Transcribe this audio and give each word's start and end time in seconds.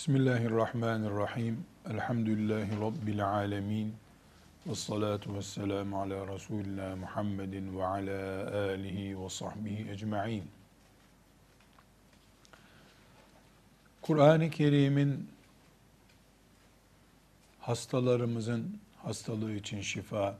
Bismillahirrahmanirrahim. 0.00 1.64
Elhamdülillahi 1.90 2.80
Rabbil 2.80 3.26
alemin. 3.26 3.94
Ve 4.66 4.74
salatu 4.74 5.34
ve 5.34 5.42
selamu 5.42 6.00
ala 6.00 6.34
Resulina 6.34 6.96
Muhammedin 6.96 7.78
ve 7.78 7.84
ala 7.84 8.50
alihi 8.70 9.24
ve 9.24 9.28
sahbihi 9.28 9.90
ecma'in. 9.90 10.44
Kur'an-ı 14.02 14.50
Kerim'in 14.50 15.28
hastalarımızın 17.60 18.80
hastalığı 19.02 19.52
için 19.52 19.80
şifa, 19.80 20.38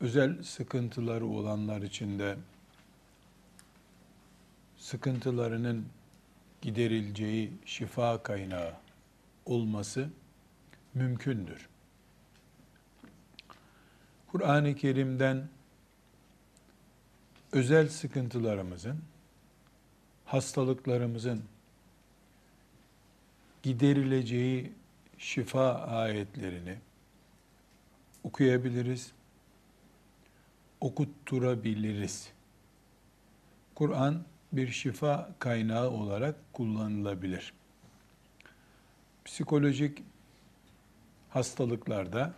özel 0.00 0.42
sıkıntıları 0.42 1.26
olanlar 1.26 1.82
için 1.82 2.18
de 2.18 2.36
sıkıntılarının 4.88 5.86
giderileceği 6.62 7.52
şifa 7.64 8.22
kaynağı 8.22 8.74
olması 9.46 10.10
mümkündür. 10.94 11.68
Kur'an-ı 14.32 14.74
Kerim'den 14.74 15.48
özel 17.52 17.88
sıkıntılarımızın, 17.88 19.02
hastalıklarımızın 20.24 21.44
giderileceği 23.62 24.72
şifa 25.18 25.74
ayetlerini 25.74 26.78
okuyabiliriz, 28.24 29.12
okutturabiliriz. 30.80 32.32
Kur'an 33.74 34.24
bir 34.52 34.68
şifa 34.68 35.30
kaynağı 35.38 35.90
olarak 35.90 36.34
kullanılabilir. 36.52 37.52
Psikolojik 39.24 40.02
hastalıklarda 41.28 42.34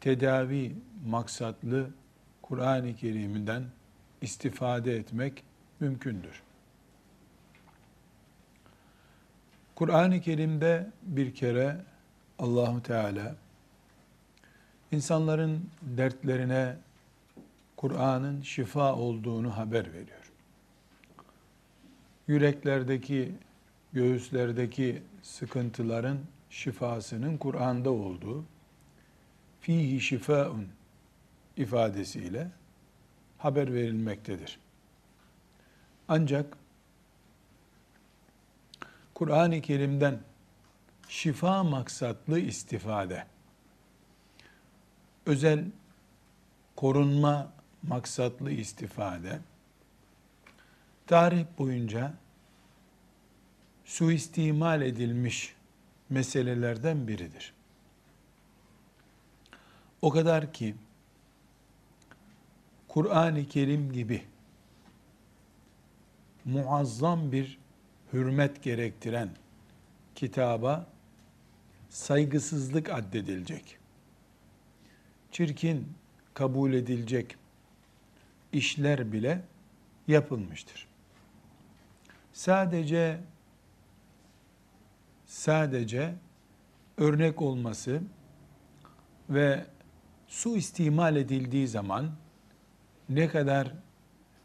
tedavi 0.00 0.76
maksatlı 1.06 1.90
Kur'an-ı 2.42 2.96
Kerim'den 2.96 3.64
istifade 4.20 4.96
etmek 4.96 5.44
mümkündür. 5.80 6.42
Kur'an-ı 9.74 10.20
Kerim'de 10.20 10.90
bir 11.02 11.34
kere 11.34 11.84
Allahu 12.38 12.82
Teala 12.82 13.36
insanların 14.92 15.70
dertlerine 15.82 16.76
Kur'an'ın 17.76 18.42
şifa 18.42 18.94
olduğunu 18.94 19.56
haber 19.56 19.92
veriyor. 19.92 20.23
Yüreklerdeki, 22.26 23.34
göğüslerdeki 23.92 25.02
sıkıntıların 25.22 26.18
şifasının 26.50 27.36
Kur'an'da 27.36 27.90
olduğu 27.90 28.44
fihi 29.60 30.00
şifaun 30.00 30.68
ifadesiyle 31.56 32.50
haber 33.38 33.74
verilmektedir. 33.74 34.58
Ancak 36.08 36.56
Kur'an-ı 39.14 39.60
Kerim'den 39.60 40.20
şifa 41.08 41.64
maksatlı 41.64 42.40
istifade, 42.40 43.26
özel 45.26 45.64
korunma 46.76 47.52
maksatlı 47.82 48.50
istifade, 48.50 49.40
tarih 51.06 51.44
boyunca 51.58 52.14
suistimal 53.84 54.82
edilmiş 54.82 55.54
meselelerden 56.10 57.08
biridir. 57.08 57.54
O 60.02 60.10
kadar 60.10 60.52
ki 60.52 60.74
Kur'an-ı 62.88 63.48
Kerim 63.48 63.92
gibi 63.92 64.22
muazzam 66.44 67.32
bir 67.32 67.58
hürmet 68.12 68.62
gerektiren 68.62 69.30
kitaba 70.14 70.86
saygısızlık 71.88 72.90
addedilecek. 72.90 73.78
Çirkin 75.32 75.92
kabul 76.34 76.72
edilecek 76.72 77.36
işler 78.52 79.12
bile 79.12 79.42
yapılmıştır. 80.08 80.93
Sadece 82.34 83.20
sadece 85.26 86.14
örnek 86.98 87.42
olması 87.42 88.02
ve 89.30 89.66
su 90.28 90.56
istimal 90.56 91.16
edildiği 91.16 91.68
zaman 91.68 92.10
ne 93.08 93.28
kadar 93.28 93.72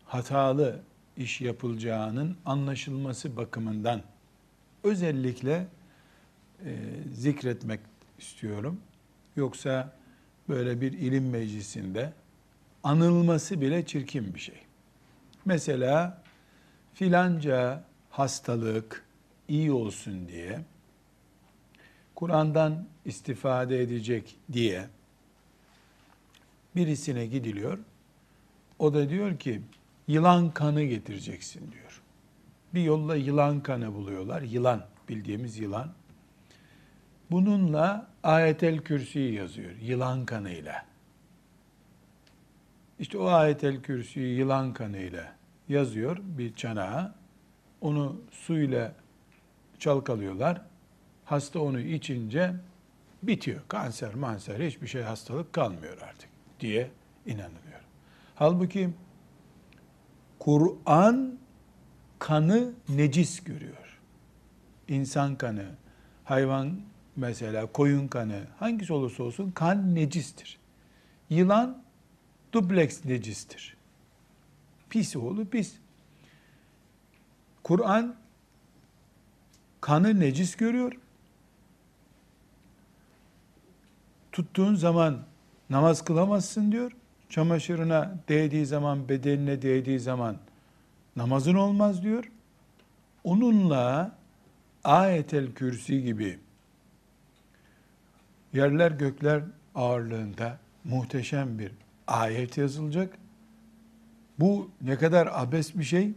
hatalı 0.06 0.80
iş 1.18 1.42
yapılacağının 1.42 2.38
anlaşılması 2.46 3.38
bakımından 3.38 4.02
özellikle 4.84 5.68
e, 6.66 6.76
zikretmek 7.14 7.80
istiyorum. 8.20 8.82
Yoksa 9.36 9.94
böyle 10.50 10.82
bir 10.82 10.94
ilim 10.94 11.30
meclisinde 11.30 12.14
anılması 12.84 13.62
bile 13.62 13.86
çirkin 13.86 14.34
bir 14.34 14.40
şey. 14.40 14.62
Mesela 15.46 16.24
filanca 16.94 17.84
hastalık 18.10 19.06
iyi 19.48 19.72
olsun 19.72 20.28
diye 20.28 20.60
Kur'an'dan 22.16 22.86
istifade 23.06 23.82
edecek 23.82 24.36
diye 24.54 24.88
birisine 26.76 27.26
gidiliyor. 27.26 27.80
O 28.80 28.94
da 28.94 29.10
diyor 29.10 29.40
ki 29.40 29.62
yılan 30.08 30.52
kanı 30.52 30.84
getireceksin 30.84 31.72
diyor. 31.72 32.02
Bir 32.74 32.84
yolla 32.84 33.16
yılan 33.16 33.64
kanı 33.64 33.94
buluyorlar. 33.94 34.42
Yılan 34.42 34.86
bildiğimiz 35.10 35.58
yılan. 35.60 35.94
Bununla 37.32 38.08
ayetel 38.24 38.80
kürsüyü 38.80 39.34
yazıyor. 39.34 39.72
Yılan 39.82 40.26
kanıyla. 40.26 40.86
İşte 43.00 43.18
o 43.18 43.28
ayetel 43.28 43.82
kürsüyü 43.82 44.38
yılan 44.38 44.74
kanıyla 44.74 45.39
yazıyor 45.70 46.18
bir 46.22 46.56
çanağa. 46.56 47.16
Onu 47.82 48.22
suyla 48.32 48.94
çalkalıyorlar. 49.80 50.62
Hasta 51.26 51.60
onu 51.60 51.80
içince 51.80 52.56
bitiyor. 53.24 53.62
Kanser, 53.68 54.16
manser 54.16 54.60
hiçbir 54.60 54.88
şey 54.88 55.02
hastalık 55.02 55.54
kalmıyor 55.54 55.98
artık 56.02 56.30
diye 56.60 56.92
inanılıyor. 57.26 57.80
Halbuki 58.36 58.90
Kur'an 60.40 61.40
kanı 62.20 62.74
necis 62.90 63.44
görüyor. 63.44 64.00
İnsan 64.88 65.36
kanı, 65.36 65.66
hayvan 66.24 66.82
mesela 67.16 67.66
koyun 67.66 68.08
kanı 68.08 68.44
hangisi 68.60 68.94
olursa 68.94 69.24
olsun 69.24 69.52
kan 69.52 69.96
necistir. 69.96 70.60
Yılan 71.30 71.84
dubleks 72.54 73.06
necistir. 73.06 73.79
Pis 74.90 75.16
oğlu 75.16 75.46
pis. 75.46 75.74
Kur'an 77.64 78.16
kanı 79.82 80.20
necis 80.20 80.56
görüyor. 80.56 80.94
Tuttuğun 84.32 84.76
zaman 84.76 85.20
namaz 85.70 86.04
kılamazsın 86.04 86.72
diyor. 86.72 86.92
Çamaşırına 87.30 88.16
değdiği 88.30 88.66
zaman, 88.66 89.10
bedenine 89.10 89.62
değdiği 89.62 90.00
zaman 90.00 90.38
namazın 91.16 91.56
olmaz 91.56 92.04
diyor. 92.04 92.32
Onunla 93.24 94.16
ayetel 94.84 95.54
kürsi 95.54 96.04
gibi 96.04 96.40
yerler 98.54 98.92
gökler 98.92 99.44
ağırlığında 99.76 100.58
muhteşem 100.84 101.60
bir 101.60 101.72
ayet 102.08 102.58
yazılacak. 102.58 103.19
Bu 104.40 104.70
ne 104.82 104.98
kadar 104.98 105.30
abes 105.32 105.76
bir 105.76 105.84
şey. 105.84 106.12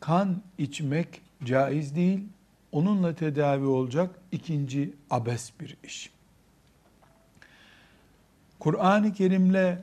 Kan 0.00 0.42
içmek 0.58 1.22
caiz 1.44 1.96
değil. 1.96 2.24
Onunla 2.72 3.14
tedavi 3.14 3.66
olacak 3.66 4.14
ikinci 4.32 4.94
abes 5.10 5.52
bir 5.60 5.76
iş. 5.84 6.10
Kur'an-ı 8.58 9.12
Kerim'le 9.12 9.78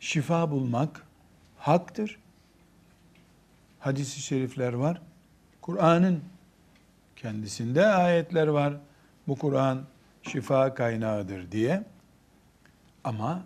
şifa 0.00 0.50
bulmak 0.50 1.06
haktır. 1.58 2.18
Hadis-i 3.78 4.20
şerifler 4.20 4.72
var. 4.72 5.02
Kur'an'ın 5.60 6.24
kendisinde 7.16 7.86
ayetler 7.86 8.46
var. 8.46 8.74
Bu 9.28 9.36
Kur'an 9.36 9.84
şifa 10.22 10.74
kaynağıdır 10.74 11.52
diye. 11.52 11.84
Ama 13.04 13.42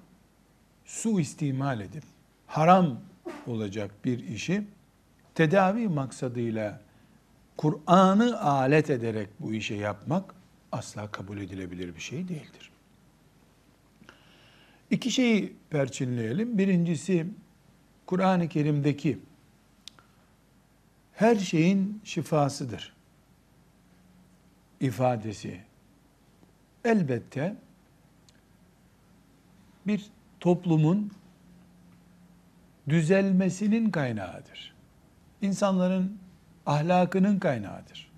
su 0.85 1.21
istimal 1.21 1.81
edip 1.81 2.14
haram 2.55 3.01
olacak 3.47 3.91
bir 4.05 4.29
işi 4.29 4.65
tedavi 5.35 5.89
maksadıyla 5.89 6.81
Kur'an'ı 7.57 8.41
alet 8.41 8.91
ederek 8.91 9.29
bu 9.41 9.55
işe 9.55 9.75
yapmak 9.75 10.35
asla 10.73 11.11
kabul 11.11 11.39
edilebilir 11.39 11.95
bir 11.95 12.01
şey 12.01 12.29
değildir. 12.29 12.71
İki 14.91 15.11
şeyi 15.11 15.57
perçinleyelim. 15.71 16.59
Birincisi 16.59 17.27
Kur'an-ı 18.07 18.49
Kerim'deki 18.49 19.19
her 21.13 21.37
şeyin 21.37 22.01
şifasıdır 22.05 22.93
ifadesi. 24.81 25.61
Elbette 26.85 27.57
bir 29.87 30.07
toplumun 30.41 31.13
düzelmesinin 32.89 33.91
kaynağıdır. 33.91 34.75
İnsanların 35.43 36.19
ahlakının 36.67 37.39
kaynağıdır. 37.39 38.13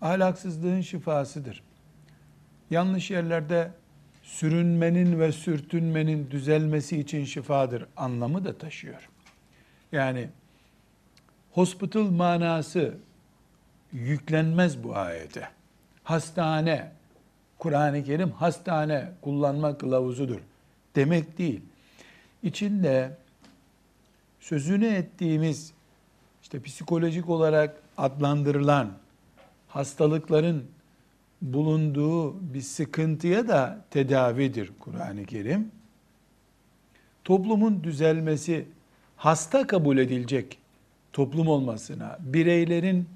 Ahlaksızlığın 0.00 0.80
şifasıdır. 0.80 1.62
Yanlış 2.70 3.10
yerlerde 3.10 3.70
sürünmenin 4.22 5.20
ve 5.20 5.32
sürtünmenin 5.32 6.30
düzelmesi 6.30 7.00
için 7.00 7.24
şifadır 7.24 7.86
anlamı 7.96 8.44
da 8.44 8.58
taşıyor. 8.58 9.08
Yani 9.92 10.28
hospital 11.52 12.10
manası 12.10 12.94
yüklenmez 13.92 14.84
bu 14.84 14.96
ayete. 14.96 15.48
Hastane, 16.04 16.92
Kur'an-ı 17.58 18.04
Kerim 18.04 18.30
hastane 18.30 19.12
kullanma 19.20 19.78
kılavuzudur 19.78 20.40
demek 20.96 21.38
değil. 21.38 21.60
İçinde 22.42 23.16
sözünü 24.48 24.86
ettiğimiz 24.86 25.72
işte 26.42 26.62
psikolojik 26.62 27.28
olarak 27.28 27.82
adlandırılan 27.96 28.92
hastalıkların 29.68 30.64
bulunduğu 31.42 32.54
bir 32.54 32.60
sıkıntıya 32.60 33.48
da 33.48 33.84
tedavidir 33.90 34.70
Kur'an-ı 34.80 35.24
Kerim. 35.24 35.70
Toplumun 37.24 37.84
düzelmesi, 37.84 38.66
hasta 39.16 39.66
kabul 39.66 39.98
edilecek 39.98 40.58
toplum 41.12 41.48
olmasına, 41.48 42.18
bireylerin 42.20 43.08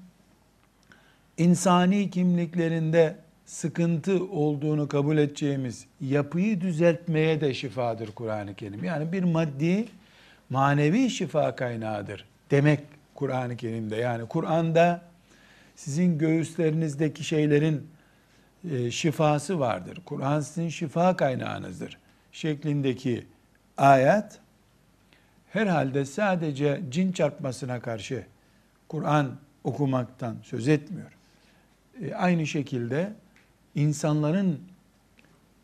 insani 1.37 2.09
kimliklerinde 2.09 3.15
sıkıntı 3.45 4.25
olduğunu 4.25 4.87
kabul 4.87 5.17
edeceğimiz 5.17 5.85
yapıyı 6.01 6.61
düzeltmeye 6.61 7.41
de 7.41 7.53
şifadır 7.53 8.11
Kur'an-ı 8.11 8.55
Kerim. 8.55 8.83
Yani 8.83 9.11
bir 9.11 9.23
maddi, 9.23 9.87
manevi 10.51 11.09
şifa 11.09 11.55
kaynağıdır 11.55 12.25
demek 12.51 12.79
Kur'an-ı 13.15 13.57
Kerim'de. 13.57 13.95
Yani 13.95 14.27
Kur'an'da 14.27 15.01
sizin 15.75 16.17
göğüslerinizdeki 16.17 17.23
şeylerin 17.23 17.87
e, 18.71 18.91
şifası 18.91 19.59
vardır. 19.59 20.01
Kur'an 20.05 20.39
sizin 20.39 20.69
şifa 20.69 21.15
kaynağınızdır 21.15 21.97
şeklindeki 22.31 23.25
ayet 23.77 24.39
herhalde 25.49 26.05
sadece 26.05 26.81
cin 26.89 27.11
çarpmasına 27.11 27.79
karşı 27.79 28.25
Kur'an 28.87 29.37
okumaktan 29.63 30.37
söz 30.43 30.67
etmiyor. 30.67 31.11
E, 32.01 32.13
aynı 32.13 32.47
şekilde 32.47 33.13
insanların 33.75 34.59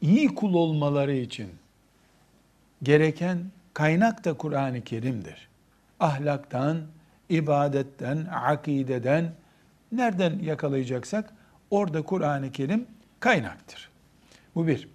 iyi 0.01 0.35
kul 0.35 0.53
olmaları 0.53 1.15
için 1.15 1.49
gereken 2.83 3.39
kaynak 3.77 4.25
da 4.25 4.33
Kur'an-ı 4.33 4.83
Kerim'dir. 4.83 5.47
Ahlaktan, 5.99 6.81
ibadetten, 7.29 8.25
akideden 8.25 9.33
nereden 9.91 10.39
yakalayacaksak 10.39 11.33
orada 11.71 12.01
Kur'an-ı 12.01 12.51
Kerim 12.51 12.87
kaynaktır. 13.19 13.89
Bu 14.55 14.67
bir. 14.67 14.89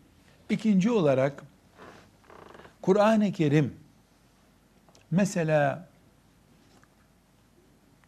İkinci 0.50 0.90
olarak 0.90 1.43
Kur'an-ı 2.82 3.32
Kerim 3.32 3.76
mesela 5.11 5.88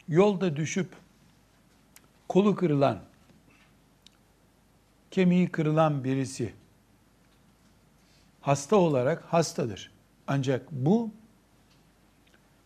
yolda 0.09 0.57
düşüp 0.57 0.89
kolu 2.29 2.57
kırılan, 2.57 2.99
kemiği 5.11 5.49
kırılan 5.49 6.05
birisi 6.05 6.55
hasta 8.41 8.77
olarak 8.77 9.25
hastadır. 9.25 9.94
Ancak 10.27 10.73
bu 10.73 11.11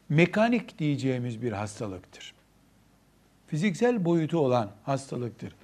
mekanik 0.09 0.79
diyeceğimiz 0.79 1.43
bir 1.43 1.53
hastalıktır. 1.53 2.35
Fiziksel 3.47 4.05
boyutu 4.05 4.39
olan 4.39 4.71
hastalıktır. 4.85 5.55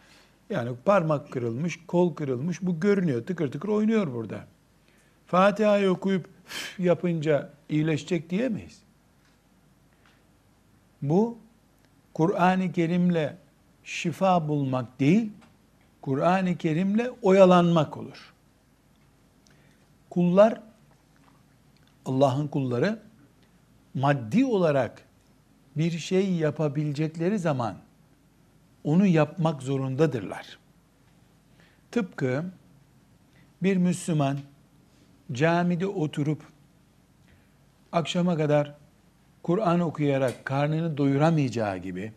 Yani 0.51 0.71
parmak 0.85 1.33
kırılmış, 1.33 1.81
kol 1.87 2.15
kırılmış, 2.15 2.63
bu 2.63 2.81
görünüyor, 2.81 3.27
tıkır 3.27 3.53
tıkır 3.53 3.69
oynuyor 3.69 4.15
burada. 4.15 4.47
Fatiha'yı 5.27 5.91
okuyup 5.91 6.29
yapınca 6.79 7.51
iyileşecek 7.69 8.31
diyemeyiz. 8.31 8.83
Bu 11.03 11.39
Kur'an-ı 12.15 12.73
Kerim'le 12.73 13.37
şifa 13.85 14.49
bulmak 14.49 15.01
değil, 15.01 15.33
Kur'an-ı 16.03 16.57
Kerim'le 16.57 17.07
oyalanmak 17.23 17.97
olur. 17.97 18.33
Kullar, 20.11 20.61
Allah'ın 22.07 22.49
kulları 22.49 22.99
maddi 23.95 24.45
olarak 24.45 25.03
bir 25.77 25.91
şey 25.91 26.33
yapabilecekleri 26.33 27.39
zaman 27.39 27.77
onu 28.85 29.07
yapmak 29.07 29.63
zorundadırlar. 29.63 30.59
Tıpkı 31.91 32.45
bir 33.63 33.77
Müslüman 33.77 34.39
camide 35.33 35.87
oturup 35.87 36.43
akşama 37.93 38.37
kadar 38.37 38.75
Kur'an 39.43 39.81
okuyarak 39.81 40.45
karnını 40.45 40.97
doyuramayacağı 40.97 41.79
gibi 41.79 42.13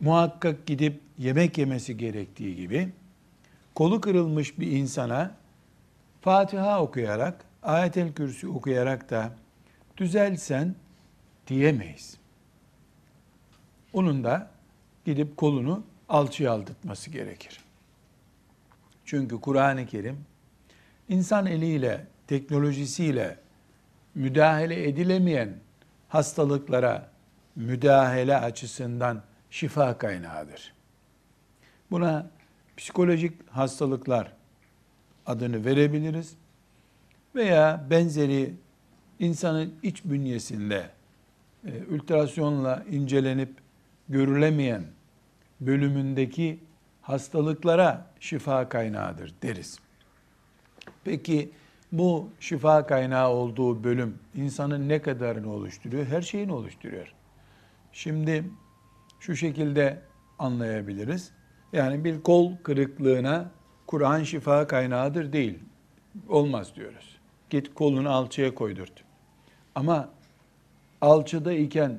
muhakkak 0.00 0.66
gidip 0.66 1.00
yemek 1.18 1.58
yemesi 1.58 1.96
gerektiği 1.96 2.56
gibi 2.56 2.92
kolu 3.74 4.00
kırılmış 4.00 4.58
bir 4.58 4.66
insana 4.66 5.34
Fatiha 6.20 6.82
okuyarak, 6.82 7.44
Ayet-el 7.62 8.12
Kürsü 8.12 8.48
okuyarak 8.48 9.10
da 9.10 9.32
düzelsen 9.96 10.74
diyemeyiz. 11.46 12.16
Onun 13.92 14.24
da 14.24 14.50
gidip 15.04 15.36
kolunu 15.36 15.84
alçıya 16.08 16.52
aldırtması 16.52 17.10
gerekir. 17.10 17.60
Çünkü 19.04 19.40
Kur'an-ı 19.40 19.86
Kerim 19.86 20.24
insan 21.08 21.46
eliyle, 21.46 22.06
teknolojisiyle 22.26 23.38
müdahale 24.14 24.88
edilemeyen 24.88 25.54
hastalıklara 26.08 27.10
müdahale 27.56 28.36
açısından 28.36 29.22
şifa 29.50 29.98
kaynağıdır. 29.98 30.74
Buna 31.90 32.30
psikolojik 32.76 33.48
hastalıklar 33.50 34.32
adını 35.26 35.64
verebiliriz 35.64 36.36
veya 37.34 37.86
benzeri 37.90 38.54
insanın 39.18 39.74
iç 39.82 40.04
bünyesinde 40.04 40.90
e, 41.66 41.94
ultrasyonla 41.94 42.84
incelenip 42.90 43.50
görülemeyen 44.08 44.84
bölümündeki 45.60 46.58
hastalıklara 47.02 48.06
şifa 48.20 48.68
kaynağıdır 48.68 49.34
deriz. 49.42 49.78
Peki 51.04 51.50
bu 51.92 52.28
şifa 52.40 52.86
kaynağı 52.86 53.28
olduğu 53.28 53.84
bölüm 53.84 54.18
insanın 54.34 54.88
ne 54.88 55.02
kadarını 55.02 55.52
oluşturuyor? 55.52 56.06
Her 56.06 56.22
şeyini 56.22 56.52
oluşturuyor. 56.52 57.14
Şimdi 57.92 58.44
şu 59.20 59.36
şekilde 59.36 60.00
anlayabiliriz. 60.38 61.32
Yani 61.72 62.04
bir 62.04 62.22
kol 62.22 62.56
kırıklığına 62.62 63.50
Kur'an 63.86 64.22
şifa 64.22 64.66
kaynağıdır 64.66 65.32
değil. 65.32 65.58
Olmaz 66.28 66.76
diyoruz. 66.76 67.21
Git 67.52 67.74
kolunu 67.74 68.10
alçıya 68.10 68.54
koydurt. 68.54 68.92
Ama 69.74 70.08
alçıda 71.00 71.52
iken 71.52 71.98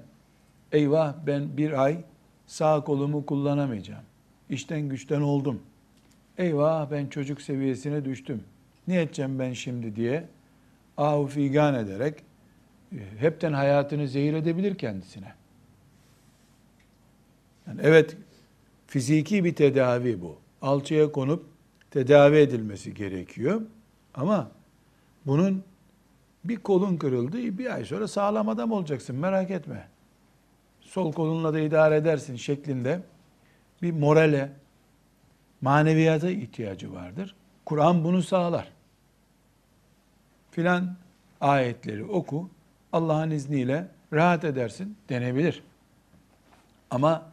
eyvah 0.72 1.16
ben 1.28 1.58
bir 1.58 1.84
ay 1.84 2.04
sağ 2.48 2.84
kolumu 2.84 3.26
kullanamayacağım. 3.26 4.04
İşten 4.50 4.90
güçten 4.90 5.22
oldum. 5.22 5.62
Eyvah 6.38 6.92
ben 6.92 7.08
çocuk 7.08 7.42
seviyesine 7.42 8.06
düştüm. 8.06 8.44
Ne 8.88 9.02
edeceğim 9.02 9.40
ben 9.40 9.54
şimdi 9.54 9.96
diye 9.96 10.28
ahu 10.98 11.28
figan 11.28 11.76
ederek 11.76 12.24
e, 12.92 12.98
hepten 13.18 13.54
hayatını 13.54 14.08
zehir 14.08 14.34
edebilir 14.34 14.78
kendisine. 14.78 15.34
Yani 17.68 17.80
evet 17.84 18.18
fiziki 18.88 19.44
bir 19.44 19.56
tedavi 19.56 20.22
bu. 20.22 20.38
Alçıya 20.62 21.12
konup 21.12 21.46
tedavi 21.92 22.36
edilmesi 22.38 22.94
gerekiyor. 22.94 23.62
Ama 24.14 24.52
bunun 25.26 25.64
bir 26.46 26.56
kolun 26.56 26.98
kırıldı, 26.98 27.58
bir 27.58 27.74
ay 27.74 27.86
sonra 27.86 28.08
sağlam 28.08 28.50
adam 28.50 28.72
olacaksın 28.72 29.16
merak 29.16 29.52
etme. 29.52 29.88
sol 30.82 31.14
kolunla 31.14 31.54
da 31.54 31.60
idare 31.60 31.96
edersin 31.96 32.36
şeklinde 32.36 33.02
bir 33.82 33.92
morale, 33.92 34.52
maneviyata 35.62 36.30
ihtiyacı 36.30 36.94
vardır. 36.94 37.36
Kur'an 37.66 38.04
bunu 38.04 38.22
sağlar. 38.22 38.72
Filan 40.52 40.96
ayetleri 41.42 42.04
oku, 42.06 42.50
Allah'ın 42.94 43.32
izniyle 43.32 43.88
rahat 44.14 44.44
edersin 44.44 44.98
denebilir. 45.10 45.64
Ama 46.92 47.24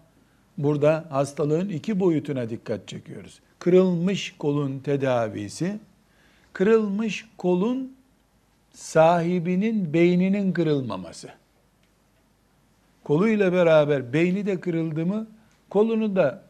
burada 0.58 1.04
hastalığın 1.10 1.68
iki 1.68 2.00
boyutuna 2.00 2.50
dikkat 2.50 2.88
çekiyoruz. 2.88 3.40
Kırılmış 3.58 4.34
kolun 4.38 4.78
tedavisi, 4.78 5.78
kırılmış 6.52 7.28
kolun 7.38 7.96
sahibinin 8.72 9.92
beyninin 9.92 10.52
kırılmaması. 10.52 11.28
Koluyla 13.04 13.52
beraber 13.52 14.12
beyni 14.12 14.46
de 14.46 14.60
kırıldı 14.60 15.06
mı 15.06 15.26
kolunu 15.70 16.16
da 16.16 16.42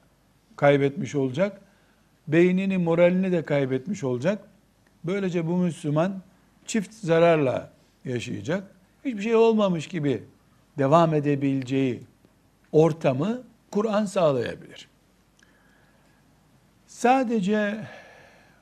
kaybetmiş 0.57 1.15
olacak. 1.15 1.61
Beynini, 2.29 2.79
moralini 2.79 3.33
de 3.33 3.45
kaybetmiş 3.45 4.05
olacak. 4.05 4.45
Böylece 5.05 5.47
bu 5.47 5.57
Müslüman 5.57 6.23
çift 6.67 6.95
zararla 6.95 7.71
yaşayacak. 8.05 8.75
Hiçbir 9.05 9.23
şey 9.23 9.35
olmamış 9.35 9.87
gibi 9.87 10.25
devam 10.79 11.15
edebileceği 11.15 12.03
ortamı 12.73 13.43
Kur'an 13.71 14.05
sağlayabilir. 14.05 14.89
Sadece 16.87 17.87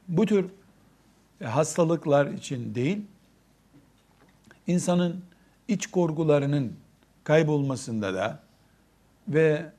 bu 0.09 0.27
tür 0.27 0.47
hastalıklar 1.45 2.27
için 2.27 2.75
değil, 2.75 3.03
insanın 4.67 5.25
iç 5.69 5.87
korkularının 5.87 6.77
kaybolmasında 7.25 8.15
da 8.15 8.41
ve 9.29 9.73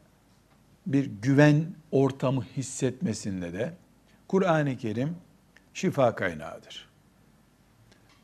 bir 0.85 1.05
güven 1.05 1.65
ortamı 1.91 2.43
hissetmesinde 2.43 3.53
de 3.53 3.73
Kur'an-ı 4.27 4.77
Kerim 4.77 5.15
şifa 5.73 6.15
kaynağıdır. 6.15 6.89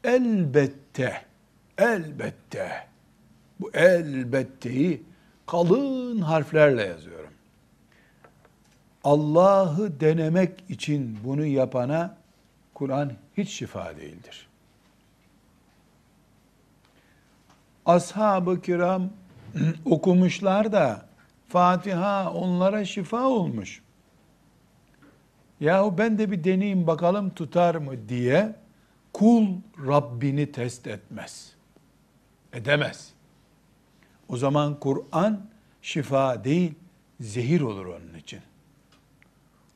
Elbette, 0.03 1.21
elbette, 1.77 2.87
bu 3.59 3.71
elbetteyi 3.73 5.03
kalın 5.45 6.21
harflerle 6.21 6.83
yazıyorum. 6.83 7.29
Allah'ı 9.03 9.99
denemek 9.99 10.63
için 10.69 11.17
bunu 11.23 11.45
yapana 11.45 12.17
Kur'an 12.75 13.13
hiç 13.37 13.49
şifa 13.49 13.97
değildir. 13.97 14.47
Ashab-ı 17.85 18.61
kiram 18.61 19.09
okumuşlar 19.85 20.71
da 20.71 21.05
Fatiha 21.47 22.33
onlara 22.33 22.85
şifa 22.85 23.27
olmuş. 23.27 23.81
Yahu 25.59 25.97
ben 25.97 26.17
de 26.17 26.31
bir 26.31 26.43
deneyeyim 26.43 26.87
bakalım 26.87 27.29
tutar 27.29 27.75
mı 27.75 28.09
diye 28.09 28.55
kul 29.13 29.47
Rabbini 29.87 30.51
test 30.51 30.87
etmez. 30.87 31.53
Edemez. 32.53 33.13
O 34.29 34.37
zaman 34.37 34.79
Kur'an 34.79 35.45
şifa 35.81 36.43
değil, 36.43 36.73
zehir 37.19 37.61
olur 37.61 37.85
onun 37.85 38.13
için. 38.19 38.39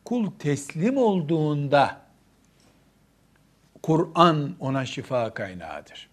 Kul 0.06 0.32
teslim 0.40 0.98
olduğunda 0.98 2.09
Kur'an 3.82 4.56
ona 4.60 4.86
şifa 4.86 5.34
kaynağıdır. 5.34 6.10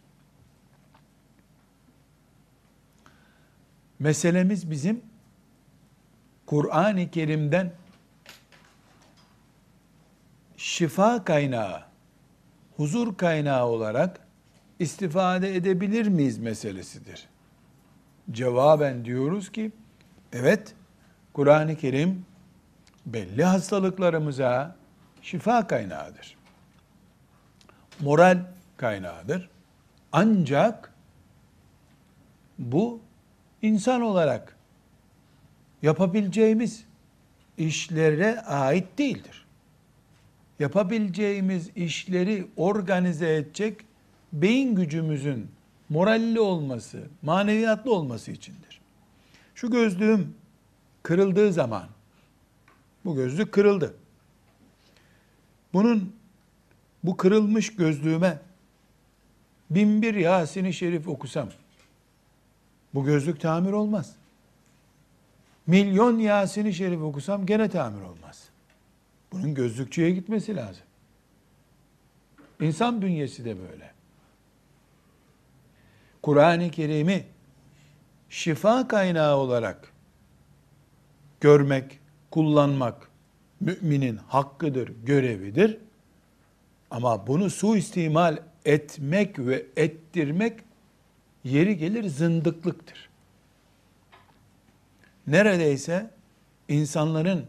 Meselemiz 3.98 4.70
bizim 4.70 5.02
Kur'an-ı 6.46 7.10
Kerim'den 7.10 7.72
şifa 10.56 11.24
kaynağı, 11.24 11.82
huzur 12.76 13.16
kaynağı 13.16 13.66
olarak 13.66 14.20
istifade 14.78 15.56
edebilir 15.56 16.06
miyiz 16.06 16.38
meselesidir. 16.38 17.28
Cevaben 18.30 19.04
diyoruz 19.04 19.52
ki, 19.52 19.72
evet 20.32 20.74
Kur'an-ı 21.32 21.76
Kerim 21.76 22.26
belli 23.06 23.44
hastalıklarımıza 23.44 24.76
şifa 25.22 25.66
kaynağıdır. 25.66 26.35
Moral 28.00 28.38
kaynağıdır. 28.76 29.48
Ancak 30.12 30.92
bu 32.58 33.00
insan 33.62 34.00
olarak 34.00 34.56
yapabileceğimiz 35.82 36.84
işlere 37.58 38.40
ait 38.40 38.98
değildir. 38.98 39.46
Yapabileceğimiz 40.58 41.70
işleri 41.76 42.46
organize 42.56 43.36
edecek 43.36 43.80
beyin 44.32 44.74
gücümüzün 44.74 45.50
moralli 45.88 46.40
olması, 46.40 47.02
maneviyatlı 47.22 47.92
olması 47.94 48.30
içindir. 48.32 48.80
Şu 49.54 49.70
gözlüğüm 49.70 50.34
kırıldığı 51.02 51.52
zaman, 51.52 51.86
bu 53.04 53.16
gözlük 53.16 53.52
kırıldı. 53.52 53.94
Bunun, 55.72 56.12
bu 57.06 57.16
kırılmış 57.16 57.76
gözlüğüme 57.76 58.38
bin 59.70 60.02
bir 60.02 60.14
Yasin-i 60.14 60.72
Şerif 60.72 61.08
okusam, 61.08 61.48
bu 62.94 63.04
gözlük 63.04 63.40
tamir 63.40 63.72
olmaz. 63.72 64.16
Milyon 65.66 66.18
Yasin-i 66.18 66.74
Şerif 66.74 67.00
okusam 67.00 67.46
gene 67.46 67.68
tamir 67.68 68.02
olmaz. 68.02 68.48
Bunun 69.32 69.54
gözlükçüye 69.54 70.10
gitmesi 70.10 70.56
lazım. 70.56 70.82
İnsan 72.60 73.02
bünyesi 73.02 73.44
de 73.44 73.56
böyle. 73.58 73.90
Kur'an-ı 76.22 76.70
Kerim'i 76.70 77.24
şifa 78.30 78.88
kaynağı 78.88 79.36
olarak 79.36 79.92
görmek, 81.40 81.98
kullanmak 82.30 83.08
müminin 83.60 84.16
hakkıdır, 84.16 84.92
görevidir. 85.04 85.78
Ama 86.90 87.26
bunu 87.26 87.50
suistimal 87.50 88.38
etmek 88.64 89.38
ve 89.38 89.66
ettirmek 89.76 90.60
yeri 91.44 91.76
gelir 91.76 92.08
zındıklıktır. 92.08 93.08
Neredeyse 95.26 96.10
insanların 96.68 97.46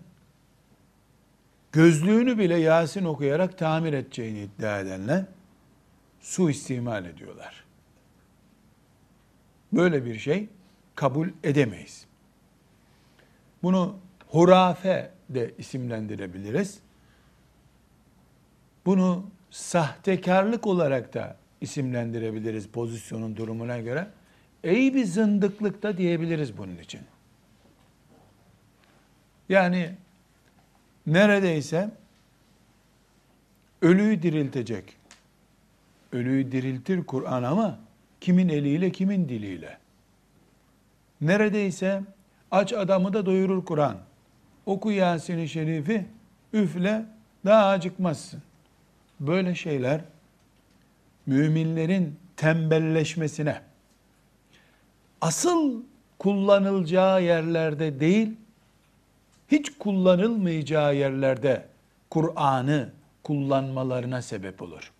gözlüğünü 1.71 2.39
bile 2.39 2.57
Yasin 2.57 3.05
okuyarak 3.05 3.57
tamir 3.57 3.93
edeceğini 3.93 4.39
iddia 4.39 4.79
edenler 4.79 5.25
suistimal 6.21 7.05
ediyorlar. 7.05 7.63
Böyle 9.73 10.05
bir 10.05 10.19
şey 10.19 10.49
kabul 10.95 11.29
edemeyiz. 11.43 12.05
Bunu 13.63 13.95
hurafe 14.27 15.11
de 15.29 15.53
isimlendirebiliriz. 15.57 16.79
Bunu 18.87 19.25
sahtekarlık 19.51 20.67
olarak 20.67 21.13
da 21.13 21.37
isimlendirebiliriz 21.61 22.67
pozisyonun 22.67 23.35
durumuna 23.37 23.79
göre. 23.79 24.07
Ey 24.63 24.93
bir 24.93 25.05
zındıklık 25.05 25.83
da 25.83 25.97
diyebiliriz 25.97 26.57
bunun 26.57 26.77
için. 26.77 27.01
Yani 29.49 29.95
neredeyse 31.07 31.89
ölüyü 33.81 34.21
diriltecek. 34.21 34.97
Ölüyü 36.11 36.51
diriltir 36.51 37.03
Kur'an 37.03 37.43
ama 37.43 37.79
kimin 38.21 38.49
eliyle, 38.49 38.91
kimin 38.91 39.29
diliyle. 39.29 39.77
Neredeyse 41.21 42.01
aç 42.51 42.73
adamı 42.73 43.13
da 43.13 43.25
doyurur 43.25 43.65
Kur'an. 43.65 43.97
Oku 44.65 44.91
Yasin-i 44.91 45.49
Şerif'i, 45.49 46.05
üfle, 46.53 47.05
daha 47.45 47.67
acıkmazsın. 47.67 48.46
Böyle 49.19 49.55
şeyler 49.55 50.01
müminlerin 51.25 52.19
tembelleşmesine, 52.37 53.61
asıl 55.21 55.83
kullanılacağı 56.19 57.23
yerlerde 57.23 57.99
değil, 57.99 58.31
hiç 59.51 59.77
kullanılmayacağı 59.79 60.95
yerlerde 60.95 61.65
Kur'an'ı 62.09 62.89
kullanmalarına 63.23 64.21
sebep 64.21 64.61
olur. 64.61 64.91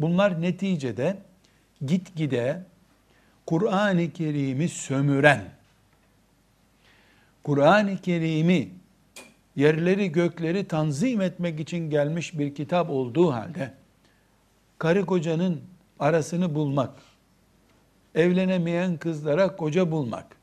Bunlar 0.00 0.42
neticede 0.42 1.16
gitgide 1.86 2.62
Kur'an-ı 3.46 4.12
Kerim'i 4.12 4.68
sömüren, 4.68 5.44
Kur'an-ı 7.42 7.98
Kerim'i 7.98 8.81
yerleri 9.56 10.12
gökleri 10.12 10.68
tanzim 10.68 11.20
etmek 11.20 11.60
için 11.60 11.90
gelmiş 11.90 12.38
bir 12.38 12.54
kitap 12.54 12.90
olduğu 12.90 13.32
halde 13.32 13.74
karı 14.78 15.06
kocanın 15.06 15.60
arasını 15.98 16.54
bulmak, 16.54 16.90
evlenemeyen 18.14 18.96
kızlara 18.96 19.56
koca 19.56 19.90
bulmak, 19.90 20.36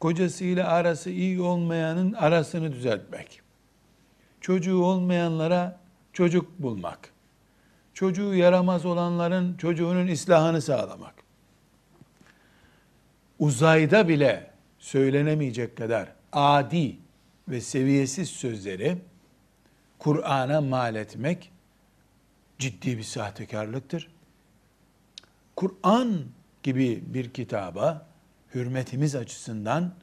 kocasıyla 0.00 0.68
arası 0.68 1.10
iyi 1.10 1.40
olmayanın 1.40 2.12
arasını 2.12 2.72
düzeltmek. 2.72 3.40
Çocuğu 4.40 4.82
olmayanlara 4.82 5.80
çocuk 6.12 6.58
bulmak. 6.58 6.98
Çocuğu 7.94 8.34
yaramaz 8.34 8.86
olanların 8.86 9.56
çocuğunun 9.56 10.06
islahını 10.06 10.62
sağlamak. 10.62 11.14
Uzayda 13.38 14.08
bile 14.08 14.50
söylenemeyecek 14.78 15.76
kadar 15.76 16.08
adi 16.32 16.96
ve 17.50 17.60
seviyesiz 17.60 18.30
sözleri 18.30 18.98
Kur'an'a 19.98 20.60
mal 20.60 20.94
etmek 20.94 21.52
ciddi 22.58 22.98
bir 22.98 23.02
sahtekarlıktır. 23.02 24.10
Kur'an 25.56 26.24
gibi 26.62 27.02
bir 27.06 27.30
kitaba 27.30 28.06
hürmetimiz 28.54 29.14
açısından 29.14 29.94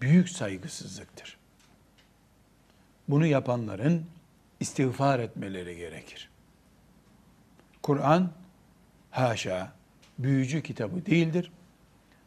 büyük 0.00 0.28
saygısızlıktır. 0.28 1.36
Bunu 3.08 3.26
yapanların 3.26 4.06
istiğfar 4.60 5.18
etmeleri 5.18 5.76
gerekir. 5.76 6.30
Kur'an 7.82 8.32
haşa 9.10 9.72
büyücü 10.18 10.62
kitabı 10.62 11.06
değildir. 11.06 11.52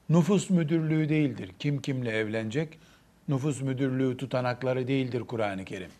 Nüfus 0.10 0.50
müdürlüğü 0.50 1.10
değildir. 1.10 1.52
Kim 1.60 1.82
kimle 1.82 2.12
evlenecek? 2.12 2.80
Nüfus 3.28 3.62
müdürlüğü 3.62 4.18
tutanakları 4.18 4.88
değildir 4.88 5.22
Kur'an-ı 5.22 5.66
Kerim. 5.66 5.92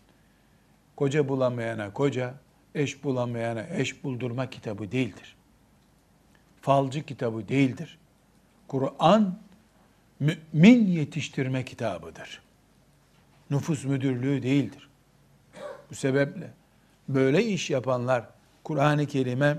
Koca 0.96 1.28
bulamayana 1.28 1.92
koca, 1.92 2.34
eş 2.74 3.04
bulamayana 3.04 3.66
eş 3.70 4.04
buldurma 4.04 4.50
kitabı 4.50 4.92
değildir. 4.92 5.36
Falcı 6.60 7.02
kitabı 7.06 7.48
değildir. 7.48 7.98
Kur'an 8.68 9.38
mümin 10.20 10.86
yetiştirme 10.86 11.64
kitabıdır. 11.64 12.42
Nüfus 13.50 13.84
müdürlüğü 13.84 14.42
değildir. 14.42 14.88
Bu 15.90 15.94
sebeple 15.94 16.50
böyle 17.08 17.44
iş 17.44 17.70
yapanlar 17.70 18.24
Kur'an-ı 18.64 19.06
Kerim'e 19.06 19.56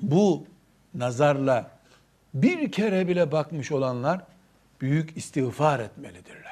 bu 0.00 0.46
nazarla 0.94 1.70
bir 2.34 2.72
kere 2.72 3.08
bile 3.08 3.32
bakmış 3.32 3.72
olanlar 3.72 4.20
büyük 4.80 5.16
istiğfar 5.16 5.80
etmelidirler. 5.80 6.47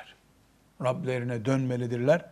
Rablerine 0.82 1.44
dönmelidirler. 1.44 2.24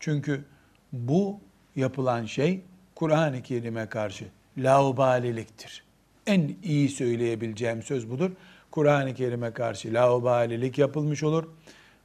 Çünkü 0.00 0.44
bu 0.92 1.40
yapılan 1.76 2.24
şey 2.24 2.60
Kur'an-ı 2.94 3.42
Kerim'e 3.42 3.86
karşı 3.86 4.24
laubaliliktir. 4.58 5.84
En 6.26 6.56
iyi 6.62 6.88
söyleyebileceğim 6.88 7.82
söz 7.82 8.10
budur. 8.10 8.30
Kur'an-ı 8.70 9.14
Kerim'e 9.14 9.52
karşı 9.52 9.94
laubalilik 9.94 10.78
yapılmış 10.78 11.22
olur. 11.22 11.48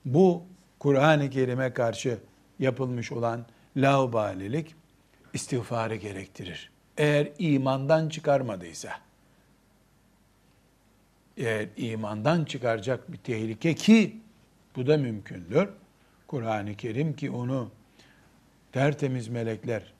Bu 0.06 0.44
Kur'an-ı 0.80 1.30
Kerim'e 1.30 1.74
karşı 1.74 2.18
yapılmış 2.60 3.12
olan 3.12 3.46
laubalilik 3.78 4.75
istiğfarı 5.34 5.96
gerektirir. 5.96 6.72
Eğer 6.98 7.32
imandan 7.40 8.10
çıkarmadıysa, 8.10 8.90
eğer 11.38 11.68
imandan 11.78 12.46
çıkaracak 12.46 13.12
bir 13.12 13.18
tehlike 13.18 13.75
ki 13.75 14.18
bu 14.75 14.88
da 14.88 14.98
mümkündür. 14.98 15.70
Kur'an-ı 16.27 16.75
Kerim 16.75 17.15
ki 17.15 17.32
onu 17.32 17.72
tertemiz 18.72 19.27
melekler, 19.27 19.94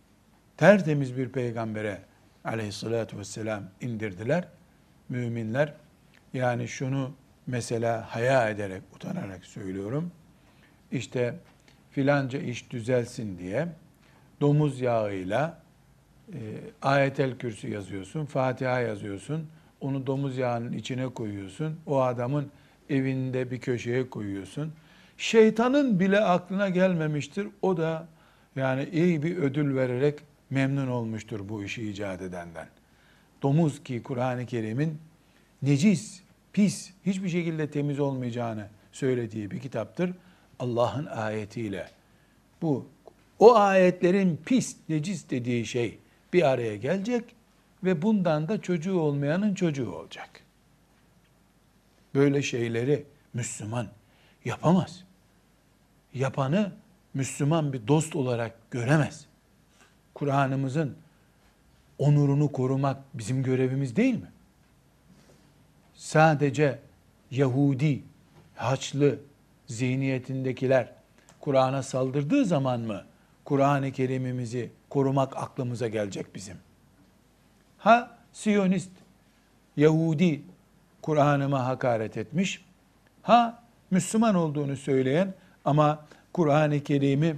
tertemiz 0.58 1.17
bir 1.17 1.29
peygambere 1.29 2.01
aleyhissalatü 2.46 3.17
vesselam 3.17 3.63
indirdiler. 3.82 4.48
Müminler 5.10 5.74
yani 6.34 6.67
şunu 6.67 7.12
mesela 7.48 8.15
haya 8.15 8.50
ederek, 8.50 8.82
utanarak 8.96 9.46
söylüyorum. 9.46 10.12
İşte 10.91 11.36
filanca 11.91 12.39
iş 12.39 12.72
düzelsin 12.72 13.38
diye 13.38 13.67
domuz 14.42 14.81
yağıyla 14.81 15.61
e, 16.33 16.40
ayetel 16.81 17.38
kürsü 17.38 17.70
yazıyorsun, 17.70 18.25
Fatiha 18.25 18.79
yazıyorsun. 18.79 19.48
Onu 19.81 20.07
domuz 20.07 20.38
yağının 20.38 20.74
içine 20.74 21.07
koyuyorsun. 21.07 21.79
O 21.85 22.01
adamın 22.01 22.51
evinde 22.90 23.51
bir 23.51 23.59
köşeye 23.59 24.09
koyuyorsun. 24.09 24.74
Şeytanın 25.18 26.00
bile 26.00 26.20
aklına 26.20 26.70
gelmemiştir. 26.70 27.48
O 27.62 27.78
da 27.78 28.08
yani 28.56 28.90
iyi 28.92 29.24
bir 29.24 29.38
ödül 29.38 29.75
vererek 29.75 30.20
memnun 30.50 30.88
olmuştur 30.88 31.50
bu 31.50 31.64
işi 31.64 31.90
icat 31.90 32.22
edenden. 32.22 32.68
Domuz 33.42 33.84
ki 33.84 34.04
Kur'an-ı 34.04 34.46
Kerim'in 34.46 34.98
necis, 35.62 36.22
pis, 36.54 36.92
hiçbir 37.06 37.30
şekilde 37.30 37.72
temiz 37.72 38.00
olmayacağını 38.00 38.68
söylediği 38.92 39.51
bir 39.51 39.60
kitaptır. 39.60 40.12
Allah'ın 40.60 41.06
ayetiyle 41.06 41.90
bu 42.62 42.88
o 43.40 43.56
ayetlerin 43.56 44.42
pis, 44.46 44.78
necis 44.90 45.30
dediği 45.30 45.66
şey 45.66 46.00
bir 46.34 46.50
araya 46.50 46.75
gelecek 46.75 47.24
ve 47.84 48.01
bundan 48.01 48.48
da 48.48 48.62
çocuğu 48.62 49.00
olmayanın 49.00 49.56
çocuğu 49.56 49.92
olacak. 49.92 50.30
Böyle 52.16 52.42
şeyleri 52.42 53.06
Müslüman 53.34 53.88
yapamaz. 54.46 55.03
Yapanı 56.14 56.72
Müslüman 57.14 57.74
bir 57.74 57.88
dost 57.88 58.16
olarak 58.16 58.72
göremez. 58.72 59.25
Kur'an'ımızın 60.14 60.96
onurunu 61.98 62.51
korumak 62.51 62.98
bizim 63.14 63.44
görevimiz 63.44 63.96
değil 63.96 64.14
mi? 64.16 64.31
Sadece 65.94 66.79
Yahudi, 67.31 68.03
Haçlı 68.55 69.20
zihniyetindekiler 69.68 70.92
Kur'an'a 71.40 71.84
saldırdığı 71.84 72.46
zaman 72.46 72.79
mı 72.79 73.05
Kur'an-ı 73.46 73.92
Kerim'imizi 73.92 74.72
korumak 74.90 75.38
aklımıza 75.38 75.88
gelecek 75.88 76.36
bizim? 76.36 76.58
Ha 77.77 78.18
Siyonist, 78.34 78.92
Yahudi 79.77 80.42
Kur'an'ıma 81.01 81.66
hakaret 81.66 82.18
etmiş. 82.18 82.66
Ha 83.22 83.64
Müslüman 83.91 84.35
olduğunu 84.35 84.77
söyleyen 84.77 85.33
ama 85.65 86.05
Kur'an-ı 86.33 86.83
Kerim'i 86.83 87.35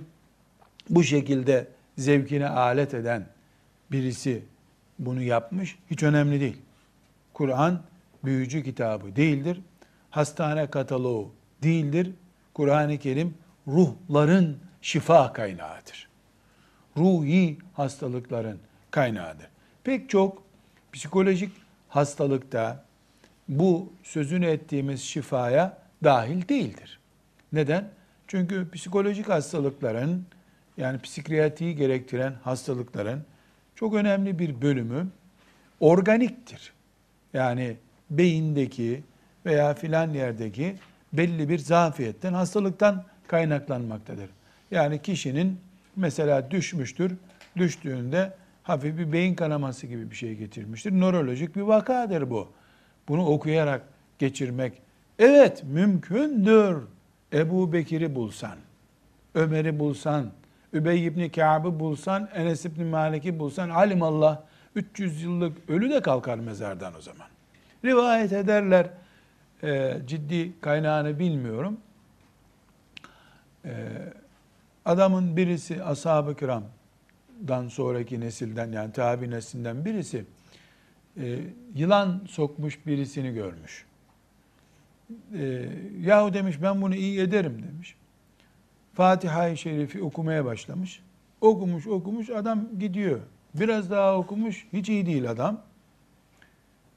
bu 0.89 1.03
şekilde 1.03 1.67
zevkine 1.97 2.47
alet 2.47 2.93
eden 2.93 3.25
birisi 3.91 4.43
bunu 4.99 5.21
yapmış. 5.21 5.77
Hiç 5.91 6.03
önemli 6.03 6.41
değil. 6.41 6.57
Kur'an 7.33 7.81
büyücü 8.23 8.63
kitabı 8.63 9.15
değildir. 9.15 9.62
Hastane 10.10 10.69
kataloğu 10.69 11.31
değildir. 11.63 12.12
Kur'an-ı 12.53 12.97
Kerim 12.97 13.33
ruhların 13.67 14.57
şifa 14.81 15.33
kaynağıdır. 15.33 16.10
Ruhi 16.97 17.57
hastalıkların 17.73 18.60
kaynağıdır. 18.91 19.47
Pek 19.83 20.10
çok 20.10 20.43
psikolojik 20.93 21.51
hastalıkta 21.89 22.86
bu 23.47 23.93
sözünü 24.03 24.45
ettiğimiz 24.45 25.01
şifaya 25.01 25.77
dahil 26.03 26.47
değildir. 26.47 26.99
Neden? 27.53 27.89
Çünkü 28.27 28.71
psikolojik 28.71 29.29
hastalıkların 29.29 30.25
yani 30.77 30.99
psikiyatriyi 30.99 31.75
gerektiren 31.75 32.33
hastalıkların 32.43 33.23
çok 33.75 33.93
önemli 33.93 34.39
bir 34.39 34.62
bölümü 34.62 35.07
organiktir. 35.79 36.73
Yani 37.33 37.77
beyindeki 38.10 39.03
veya 39.45 39.73
filan 39.73 40.10
yerdeki 40.10 40.75
belli 41.13 41.49
bir 41.49 41.60
zafiyetten, 41.60 42.33
hastalıktan 42.33 43.03
kaynaklanmaktadır. 43.27 44.29
Yani 44.71 45.01
kişinin 45.01 45.60
mesela 45.95 46.51
düşmüştür, 46.51 47.17
düştüğünde 47.57 48.33
hafif 48.63 48.97
bir 48.97 49.12
beyin 49.12 49.36
kanaması 49.36 49.88
gibi 49.88 50.12
bir 50.12 50.15
şey 50.15 50.36
getirmiştir. 50.36 50.91
Nörolojik 50.91 51.55
bir 51.55 51.62
vakadır 51.62 52.29
bu. 52.29 52.47
Bunu 53.07 53.25
okuyarak 53.25 53.81
geçirmek, 54.19 54.73
evet 55.19 55.63
mümkündür. 55.63 56.77
Ebu 57.34 57.73
Bekir'i 57.73 58.15
bulsan, 58.15 58.58
Ömer'i 59.36 59.80
bulsan, 59.80 60.32
Übey 60.73 61.06
ibn 61.06 61.30
Kâb'ı 61.30 61.80
bulsan, 61.80 62.30
Enes 62.34 62.65
ibn 62.65 62.84
Malik'i 62.84 63.39
bulsan, 63.39 63.69
alimallah 63.69 64.41
300 64.75 65.23
yıllık 65.23 65.69
ölü 65.69 65.89
de 65.89 66.01
kalkar 66.01 66.38
mezardan 66.38 66.93
o 66.97 67.01
zaman. 67.01 67.27
Rivayet 67.86 68.34
ederler, 68.34 68.89
e, 69.63 69.97
ciddi 70.08 70.62
kaynağını 70.62 71.19
bilmiyorum. 71.19 71.77
E, 73.65 73.71
adamın 74.86 75.38
birisi 75.38 75.84
ashab-ı 75.84 76.36
kiramdan 76.36 77.67
sonraki 77.67 78.19
nesilden 78.19 78.71
yani 78.71 78.91
tabi 78.91 79.32
neslinden 79.32 79.86
birisi 79.86 80.25
e, 81.21 81.39
yılan 81.75 82.21
sokmuş 82.27 82.86
birisini 82.86 83.34
görmüş. 83.34 83.86
E, 85.34 85.70
yahu 86.02 86.34
demiş 86.34 86.62
ben 86.62 86.82
bunu 86.82 86.96
iyi 86.96 87.20
ederim 87.20 87.63
demiş. 87.63 87.96
Fatiha-i 88.93 89.58
Şerifi 89.58 90.04
okumaya 90.04 90.46
başlamış. 90.46 91.02
Okumuş 91.41 91.88
okumuş 91.88 92.30
adam 92.30 92.80
gidiyor. 92.80 93.20
Biraz 93.56 93.91
daha 93.91 94.17
okumuş 94.17 94.67
hiç 94.74 94.89
iyi 94.89 95.06
değil 95.06 95.32
adam. 95.32 95.62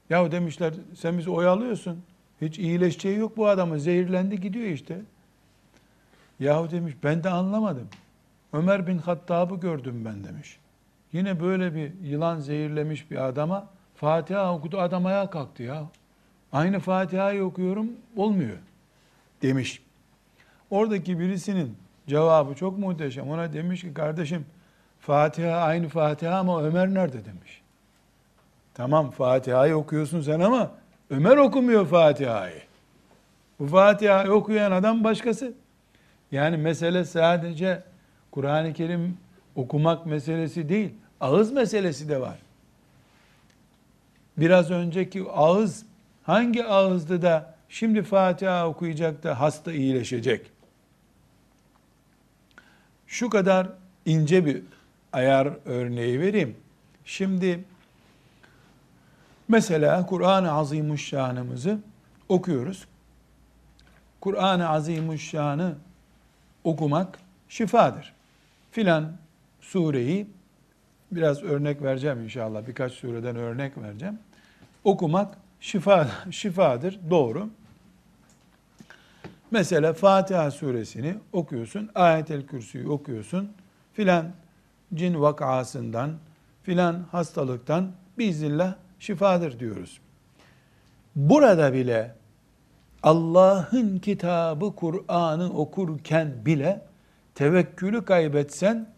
Yahu 0.09 0.31
demişler 0.31 0.73
sen 0.95 1.17
bizi 1.17 1.29
oyalıyorsun. 1.29 2.03
Hiç 2.41 2.59
iyileşeceği 2.59 3.17
yok 3.17 3.37
bu 3.37 3.47
adamın. 3.47 3.77
Zehirlendi 3.77 4.39
gidiyor 4.41 4.65
işte. 4.65 5.01
Yahu 6.39 6.71
demiş 6.71 6.93
ben 7.03 7.23
de 7.23 7.29
anlamadım. 7.29 7.87
Ömer 8.53 8.87
bin 8.87 8.97
Hattab'ı 8.97 9.55
gördüm 9.55 10.05
ben 10.05 10.23
demiş. 10.23 10.59
Yine 11.13 11.39
böyle 11.39 11.75
bir 11.75 11.93
yılan 12.03 12.39
zehirlemiş 12.39 13.11
bir 13.11 13.27
adama 13.27 13.69
Fatiha 13.95 14.55
okudu 14.55 14.79
adam 14.79 15.05
ayağa 15.05 15.29
kalktı 15.29 15.63
ya. 15.63 15.85
Aynı 16.53 16.79
Fatiha'yı 16.79 17.43
okuyorum 17.43 17.87
olmuyor 18.15 18.57
demiş. 19.41 19.81
Oradaki 20.69 21.19
birisinin 21.19 21.77
cevabı 22.07 22.55
çok 22.55 22.77
muhteşem. 22.77 23.29
Ona 23.29 23.53
demiş 23.53 23.81
ki 23.81 23.93
kardeşim 23.93 24.45
Fatiha 24.99 25.57
aynı 25.57 25.87
Fatiha 25.87 26.39
ama 26.39 26.63
Ömer 26.63 26.93
nerede 26.93 27.25
demiş. 27.25 27.61
Tamam 28.73 29.11
Fatiha'yı 29.11 29.77
okuyorsun 29.77 30.21
sen 30.21 30.39
ama 30.39 30.71
Ömer 31.09 31.37
okumuyor 31.37 31.87
Fatiha'yı. 31.87 32.61
Bu 33.59 33.67
Fatiha'yı 33.67 34.31
okuyan 34.31 34.71
adam 34.71 35.03
başkası. 35.03 35.53
Yani 36.31 36.57
mesele 36.57 37.05
sadece 37.05 37.83
Kur'an-ı 38.31 38.73
Kerim 38.73 39.17
okumak 39.55 40.05
meselesi 40.05 40.69
değil, 40.69 40.93
ağız 41.21 41.51
meselesi 41.51 42.09
de 42.09 42.21
var. 42.21 42.39
Biraz 44.37 44.71
önceki 44.71 45.23
ağız 45.31 45.85
hangi 46.31 46.65
ağızdı 46.65 47.21
da 47.21 47.55
şimdi 47.69 48.03
Fatiha 48.03 48.67
okuyacak 48.67 49.23
da 49.23 49.39
hasta 49.39 49.73
iyileşecek? 49.73 50.51
Şu 53.07 53.29
kadar 53.29 53.69
ince 54.05 54.45
bir 54.45 54.63
ayar 55.13 55.53
örneği 55.65 56.19
vereyim. 56.19 56.55
Şimdi 57.05 57.63
mesela 59.47 60.05
Kur'an-ı 60.05 60.51
Azimuşşan'ımızı 60.51 61.79
okuyoruz. 62.29 62.87
Kur'an-ı 64.21 64.69
Azimuşşan'ı 64.69 65.75
okumak 66.63 67.19
şifadır. 67.49 68.13
Filan 68.71 69.11
sureyi 69.61 70.27
biraz 71.11 71.43
örnek 71.43 71.81
vereceğim 71.81 72.23
inşallah. 72.23 72.67
Birkaç 72.67 72.91
sureden 72.91 73.35
örnek 73.35 73.77
vereceğim. 73.77 74.19
Okumak 74.83 75.37
şifa 75.61 76.07
şifadır. 76.31 76.99
Doğru. 77.09 77.49
Mesela 79.51 79.93
Fatiha 79.93 80.51
suresini 80.51 81.15
okuyorsun, 81.33 81.89
Ayet-el 81.95 82.47
Kürsü'yü 82.47 82.87
okuyorsun, 82.87 83.51
filan 83.93 84.31
cin 84.93 85.21
vakasından, 85.21 86.11
filan 86.63 87.05
hastalıktan 87.11 87.91
biiznillah 88.17 88.75
şifadır 88.99 89.59
diyoruz. 89.59 90.01
Burada 91.15 91.73
bile 91.73 92.15
Allah'ın 93.03 93.99
kitabı 93.99 94.75
Kur'an'ı 94.75 95.53
okurken 95.53 96.45
bile 96.45 96.85
tevekkülü 97.35 98.05
kaybetsen 98.05 98.89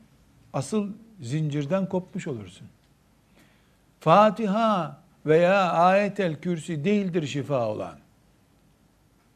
asıl 0.54 0.90
zincirden 1.22 1.90
kopmuş 1.90 2.28
olursun. 2.28 2.68
Fatiha 4.00 5.03
veya 5.26 5.72
ayetel 5.72 6.36
kürsi 6.36 6.84
değildir 6.84 7.28
şifa 7.28 7.68
olan. 7.68 7.98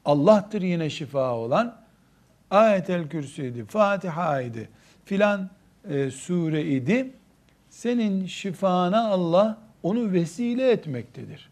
Allah'tır 0.06 0.62
yine 0.62 0.90
şifa 0.90 1.36
olan. 1.36 1.76
Ayetel 2.52 3.10
kürsüydi, 3.10 3.66
Fatiha'ydı, 3.66 4.68
filan 5.06 5.50
e, 5.90 6.12
sure 6.12 6.66
idi. 6.66 7.12
Senin 7.70 8.26
şifana 8.26 9.08
Allah 9.08 9.58
onu 9.84 10.12
vesile 10.12 10.72
etmektedir. 10.72 11.50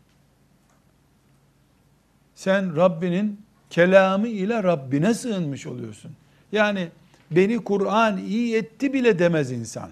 Sen 2.36 2.76
Rabbinin 2.76 3.41
kelamı 3.69 4.28
ile 4.28 4.63
Rabbine 4.63 5.13
sığınmış 5.13 5.67
oluyorsun. 5.67 6.12
Yani 6.52 6.88
beni 7.32 7.63
Kur'an 7.63 8.17
iyi 8.17 8.56
etti 8.56 8.93
bile 8.93 9.19
demez 9.19 9.52
insan. 9.52 9.89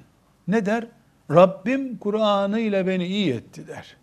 Ne 0.47 0.65
der? 0.65 0.87
Rabbim 1.31 1.97
Kur'an'ı 1.97 2.59
ile 2.59 2.87
beni 2.87 3.05
iyi 3.05 3.33
etti 3.33 3.67
der. 3.67 3.95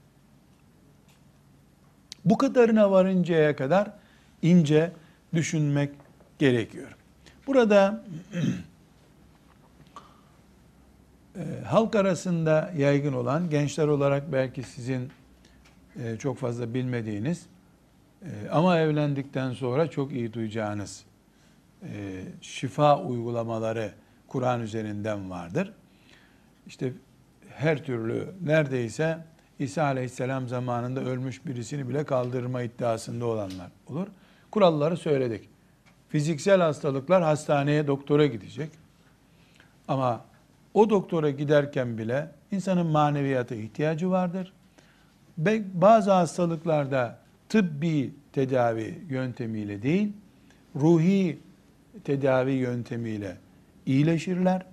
Bu 2.24 2.38
kadarına 2.38 2.90
varıncaya 2.90 3.56
kadar 3.56 3.90
ince 4.42 4.92
düşünmek 5.34 5.90
gerekiyor. 6.38 6.96
Burada 7.46 8.04
e, 11.36 11.44
halk 11.64 11.94
arasında 11.94 12.72
yaygın 12.76 13.12
olan 13.12 13.50
gençler 13.50 13.86
olarak 13.86 14.32
belki 14.32 14.62
sizin 14.62 15.10
e, 16.02 16.16
çok 16.16 16.38
fazla 16.38 16.74
bilmediğiniz 16.74 17.46
e, 18.22 18.28
ama 18.50 18.78
evlendikten 18.78 19.52
sonra 19.52 19.90
çok 19.90 20.12
iyi 20.12 20.32
duyacağınız 20.32 21.04
şifa 22.40 23.02
uygulamaları 23.02 23.92
Kur'an 24.28 24.60
üzerinden 24.60 25.30
vardır. 25.30 25.72
İşte 26.66 26.92
her 27.48 27.84
türlü 27.84 28.34
neredeyse 28.42 29.18
İsa 29.60 29.82
Aleyhisselam 29.82 30.48
zamanında 30.48 31.00
ölmüş 31.00 31.46
birisini 31.46 31.88
bile 31.88 32.04
kaldırma 32.04 32.62
iddiasında 32.62 33.26
olanlar 33.26 33.70
olur. 33.86 34.06
Kuralları 34.50 34.96
söyledik. 34.96 35.48
Fiziksel 36.08 36.60
hastalıklar 36.60 37.22
hastaneye, 37.22 37.86
doktora 37.86 38.26
gidecek. 38.26 38.70
Ama 39.88 40.24
o 40.74 40.90
doktora 40.90 41.30
giderken 41.30 41.98
bile 41.98 42.30
insanın 42.52 42.86
maneviyata 42.86 43.54
ihtiyacı 43.54 44.10
vardır. 44.10 44.52
Bazı 45.74 46.12
hastalıklarda 46.12 47.18
tıbbi 47.48 48.14
tedavi 48.32 49.04
yöntemiyle 49.08 49.82
değil, 49.82 50.12
ruhi 50.76 51.38
tedavi 52.04 52.52
yöntemiyle 52.52 53.36
iyileşirler. 53.86 54.66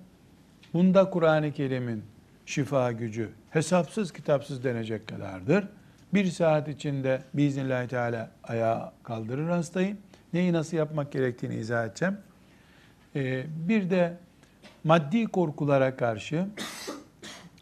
Bunda 0.74 1.10
Kur'an-ı 1.10 1.52
Kerim'in 1.52 2.02
şifa 2.46 2.92
gücü 2.92 3.30
hesapsız 3.50 4.12
kitapsız 4.12 4.64
denecek 4.64 5.08
kadardır. 5.08 5.68
Bir 6.14 6.26
saat 6.26 6.68
içinde 6.68 7.22
biiznillahü 7.34 7.88
teala 7.88 8.30
ayağa 8.44 8.92
kaldırır 9.02 9.48
hastayı. 9.48 9.96
Neyi 10.32 10.52
nasıl 10.52 10.76
yapmak 10.76 11.12
gerektiğini 11.12 11.54
izah 11.54 11.86
edeceğim. 11.86 12.18
Ee, 13.16 13.46
bir 13.68 13.90
de 13.90 14.16
maddi 14.84 15.24
korkulara 15.24 15.96
karşı 15.96 16.46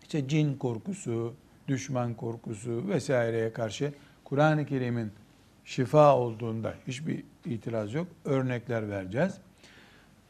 işte 0.02 0.28
cin 0.28 0.56
korkusu, 0.56 1.34
düşman 1.68 2.14
korkusu 2.14 2.88
vesaireye 2.88 3.52
karşı 3.52 3.92
Kur'an-ı 4.24 4.66
Kerim'in 4.66 5.12
şifa 5.64 6.16
olduğunda 6.16 6.74
hiçbir 6.86 7.24
itiraz 7.44 7.94
yok. 7.94 8.06
Örnekler 8.24 8.90
vereceğiz. 8.90 9.34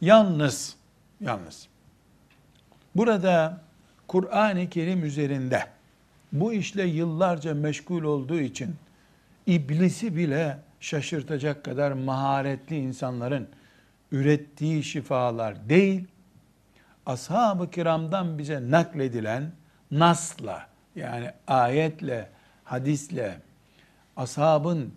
Yalnız, 0.00 0.76
yalnız. 1.20 1.68
Burada 2.94 3.60
Kur'an-ı 4.08 4.68
Kerim 4.68 5.04
üzerinde 5.04 5.64
bu 6.32 6.52
işle 6.52 6.84
yıllarca 6.84 7.54
meşgul 7.54 8.02
olduğu 8.02 8.40
için 8.40 8.74
iblisi 9.46 10.16
bile 10.16 10.58
şaşırtacak 10.80 11.64
kadar 11.64 11.92
maharetli 11.92 12.76
insanların 12.76 13.48
ürettiği 14.12 14.84
şifalar 14.84 15.68
değil, 15.68 16.04
ashab-ı 17.06 17.70
kiramdan 17.70 18.38
bize 18.38 18.70
nakledilen 18.70 19.52
nasla 19.90 20.66
yani 20.96 21.30
ayetle, 21.46 22.28
hadisle, 22.64 23.38
ashabın 24.16 24.92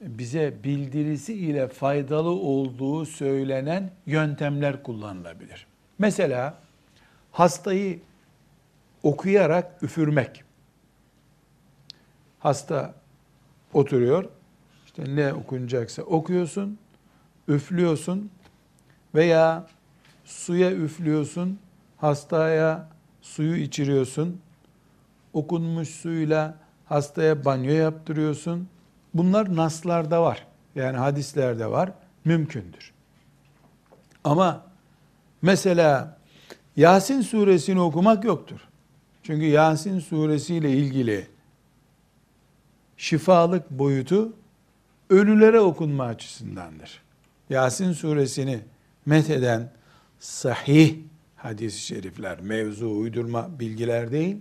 bize 0.00 0.54
bildirisi 0.64 1.34
ile 1.34 1.68
faydalı 1.68 2.30
olduğu 2.30 3.06
söylenen 3.06 3.90
yöntemler 4.06 4.82
kullanılabilir. 4.82 5.66
Mesela 5.98 6.54
hastayı 7.32 8.00
okuyarak 9.04 9.82
üfürmek. 9.82 10.44
Hasta 12.38 12.94
oturuyor. 13.72 14.24
İşte 14.86 15.16
ne 15.16 15.34
okunacaksa 15.34 16.02
okuyorsun, 16.02 16.78
üflüyorsun 17.48 18.30
veya 19.14 19.66
suya 20.24 20.72
üflüyorsun, 20.72 21.58
hastaya 21.96 22.88
suyu 23.22 23.56
içiriyorsun. 23.56 24.40
Okunmuş 25.32 25.88
suyla 25.88 26.54
hastaya 26.84 27.44
banyo 27.44 27.72
yaptırıyorsun. 27.72 28.68
Bunlar 29.14 29.56
naslarda 29.56 30.22
var. 30.22 30.46
Yani 30.74 30.96
hadislerde 30.96 31.70
var. 31.70 31.92
Mümkündür. 32.24 32.92
Ama 34.24 34.66
mesela 35.42 36.18
Yasin 36.76 37.20
suresini 37.20 37.80
okumak 37.80 38.24
yoktur. 38.24 38.60
Çünkü 39.24 39.46
Yasin 39.46 39.98
suresiyle 39.98 40.70
ilgili 40.70 41.26
şifalık 42.96 43.70
boyutu 43.70 44.32
ölülere 45.10 45.60
okunma 45.60 46.04
açısındandır. 46.04 47.02
Yasin 47.50 47.92
suresini 47.92 48.60
metheden 49.06 49.72
sahih 50.18 50.96
hadis-i 51.36 51.80
şerifler, 51.80 52.40
mevzu, 52.40 52.90
uydurma 52.90 53.60
bilgiler 53.60 54.12
değil, 54.12 54.36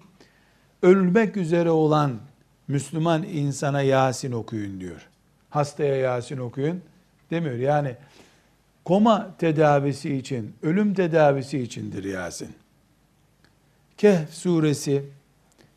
ölmek 0.82 1.38
üzere 1.38 1.70
olan 1.70 2.20
Müslüman 2.68 3.24
insana 3.24 3.82
Yasin 3.82 4.32
okuyun 4.32 4.80
diyor. 4.80 5.10
hastaya 5.50 5.96
Yasin 5.96 6.38
okuyun 6.38 6.82
demiyor. 7.32 7.56
Yani 7.56 7.96
koma 8.86 9.36
tedavisi 9.38 10.16
için, 10.16 10.54
ölüm 10.62 10.94
tedavisi 10.94 11.60
içindir 11.60 12.04
Yasin. 12.04 12.63
Kehf 14.04 14.34
suresi 14.34 15.06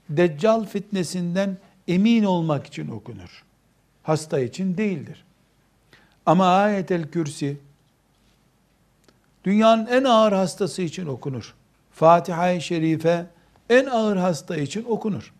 Deccal 0.08 0.64
fitnesinden 0.64 1.56
emin 1.88 2.24
olmak 2.24 2.66
için 2.66 2.88
okunur. 2.88 3.44
Hasta 4.02 4.40
için 4.40 4.76
değildir. 4.76 5.24
Ama 6.26 6.46
ayetel 6.46 7.10
kürsi 7.10 7.56
dünyanın 9.44 9.86
en 9.86 10.04
ağır 10.04 10.32
hastası 10.32 10.82
için 10.82 11.06
okunur. 11.06 11.54
Fatiha-i 11.92 12.60
Şerife 12.60 13.26
en 13.70 13.86
ağır 13.86 14.16
hasta 14.16 14.56
için 14.56 14.84
okunur. 14.84 15.32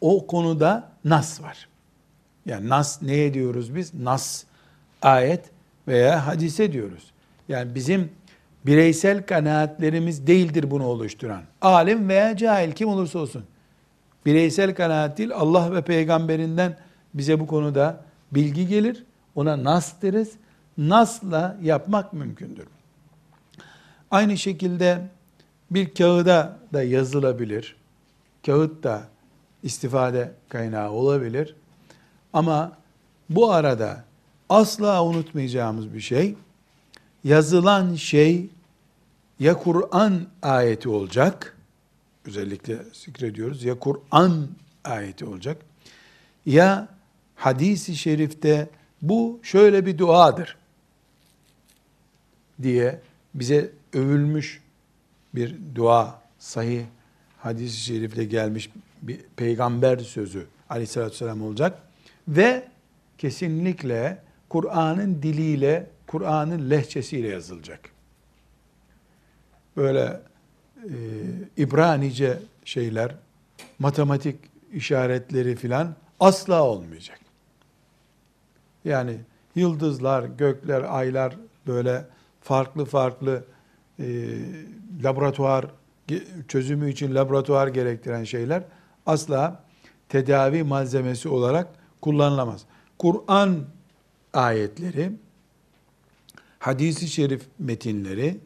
O 0.00 0.26
konuda 0.26 0.92
nas 1.04 1.42
var. 1.42 1.68
Yani 2.46 2.68
nas 2.68 3.02
ne 3.02 3.34
diyoruz 3.34 3.74
biz? 3.74 3.94
Nas, 3.94 4.44
ayet 5.02 5.44
veya 5.88 6.26
hadise 6.26 6.72
diyoruz. 6.72 7.12
Yani 7.48 7.74
bizim 7.74 8.12
bireysel 8.66 9.26
kanaatlerimiz 9.26 10.26
değildir 10.26 10.70
bunu 10.70 10.86
oluşturan. 10.86 11.42
Alim 11.62 12.08
veya 12.08 12.36
cahil 12.36 12.72
kim 12.72 12.88
olursa 12.88 13.18
olsun. 13.18 13.44
Bireysel 14.26 14.74
kanaat 14.74 15.18
değil 15.18 15.30
Allah 15.34 15.74
ve 15.74 15.82
peygamberinden 15.82 16.78
bize 17.14 17.40
bu 17.40 17.46
konuda 17.46 18.04
bilgi 18.32 18.68
gelir. 18.68 19.04
Ona 19.34 19.64
nas 19.64 20.02
deriz. 20.02 20.32
Nasla 20.78 21.56
yapmak 21.62 22.12
mümkündür. 22.12 22.66
Aynı 24.10 24.38
şekilde 24.38 25.08
bir 25.70 25.94
kağıda 25.94 26.58
da 26.72 26.82
yazılabilir. 26.82 27.76
Kağıt 28.46 28.82
da 28.82 29.02
istifade 29.62 30.32
kaynağı 30.48 30.90
olabilir. 30.90 31.56
Ama 32.32 32.72
bu 33.30 33.52
arada 33.52 34.04
asla 34.48 35.04
unutmayacağımız 35.04 35.94
bir 35.94 36.00
şey, 36.00 36.34
yazılan 37.24 37.94
şey 37.94 38.48
ya 39.40 39.58
Kur'an 39.58 40.26
ayeti 40.42 40.88
olacak, 40.88 41.56
özellikle 42.26 42.78
zikrediyoruz, 42.92 43.64
ya 43.64 43.78
Kur'an 43.78 44.48
ayeti 44.84 45.24
olacak, 45.24 45.62
ya 46.46 46.88
hadisi 47.34 47.96
şerifte 47.96 48.68
bu 49.02 49.40
şöyle 49.42 49.86
bir 49.86 49.98
duadır 49.98 50.56
diye 52.62 53.00
bize 53.34 53.72
övülmüş 53.92 54.62
bir 55.34 55.56
dua, 55.74 56.22
sahih 56.38 56.84
hadis-i 57.38 57.80
şerifle 57.80 58.24
gelmiş 58.24 58.70
bir 59.02 59.20
peygamber 59.36 59.98
sözü 59.98 60.46
aleyhissalatü 60.70 61.12
vesselam 61.12 61.42
olacak. 61.42 61.82
Ve 62.28 62.68
kesinlikle 63.18 64.22
Kur'an'ın 64.48 65.22
diliyle, 65.22 65.90
Kur'an'ın 66.06 66.70
lehçesiyle 66.70 67.28
yazılacak. 67.28 67.93
Böyle 69.76 70.20
e, 70.84 70.94
İbranice 71.56 72.38
şeyler, 72.64 73.14
matematik 73.78 74.36
işaretleri 74.72 75.56
filan 75.56 75.94
asla 76.20 76.62
olmayacak. 76.62 77.20
Yani 78.84 79.16
yıldızlar, 79.54 80.24
gökler, 80.24 80.82
aylar 80.82 81.36
böyle 81.66 82.04
farklı 82.40 82.84
farklı 82.84 83.44
e, 83.98 84.04
laboratuvar 85.02 85.66
çözümü 86.48 86.90
için 86.90 87.14
laboratuvar 87.14 87.68
gerektiren 87.68 88.24
şeyler 88.24 88.62
asla 89.06 89.64
tedavi 90.08 90.62
malzemesi 90.62 91.28
olarak 91.28 91.68
kullanılamaz. 92.00 92.64
Kur'an 92.98 93.64
ayetleri, 94.32 95.12
hadisi 96.58 97.08
şerif 97.08 97.42
metinleri 97.58 98.38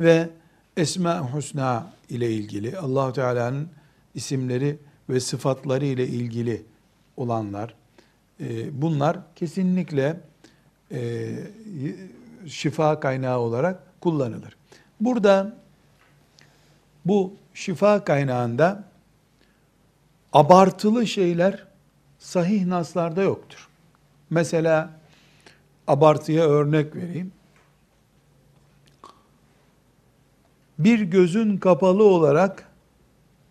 ve 0.00 0.28
Esma 0.76 1.20
Husna 1.20 1.92
ile 2.08 2.30
ilgili 2.30 2.78
Allah 2.78 3.12
Teala'nın 3.12 3.68
isimleri 4.14 4.78
ve 5.08 5.20
sıfatları 5.20 5.84
ile 5.84 6.06
ilgili 6.06 6.62
olanlar 7.16 7.74
e, 8.40 8.82
bunlar 8.82 9.18
kesinlikle 9.36 10.20
e, 10.92 11.30
şifa 12.46 13.00
kaynağı 13.00 13.38
olarak 13.38 14.00
kullanılır. 14.00 14.56
Burada 15.00 15.56
bu 17.04 17.34
şifa 17.54 18.04
kaynağında 18.04 18.84
abartılı 20.32 21.06
şeyler 21.06 21.66
sahih 22.18 22.66
naslarda 22.66 23.22
yoktur. 23.22 23.68
Mesela 24.30 24.90
abartıya 25.86 26.44
örnek 26.44 26.96
vereyim. 26.96 27.32
Bir 30.78 31.00
gözün 31.00 31.56
kapalı 31.56 32.04
olarak 32.04 32.68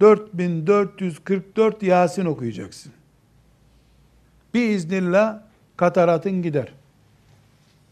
4444 0.01 1.83
Yasin 1.83 2.25
okuyacaksın. 2.25 2.91
Bir 4.53 4.69
iznillah 4.69 5.39
kataratın 5.77 6.41
gider. 6.41 6.73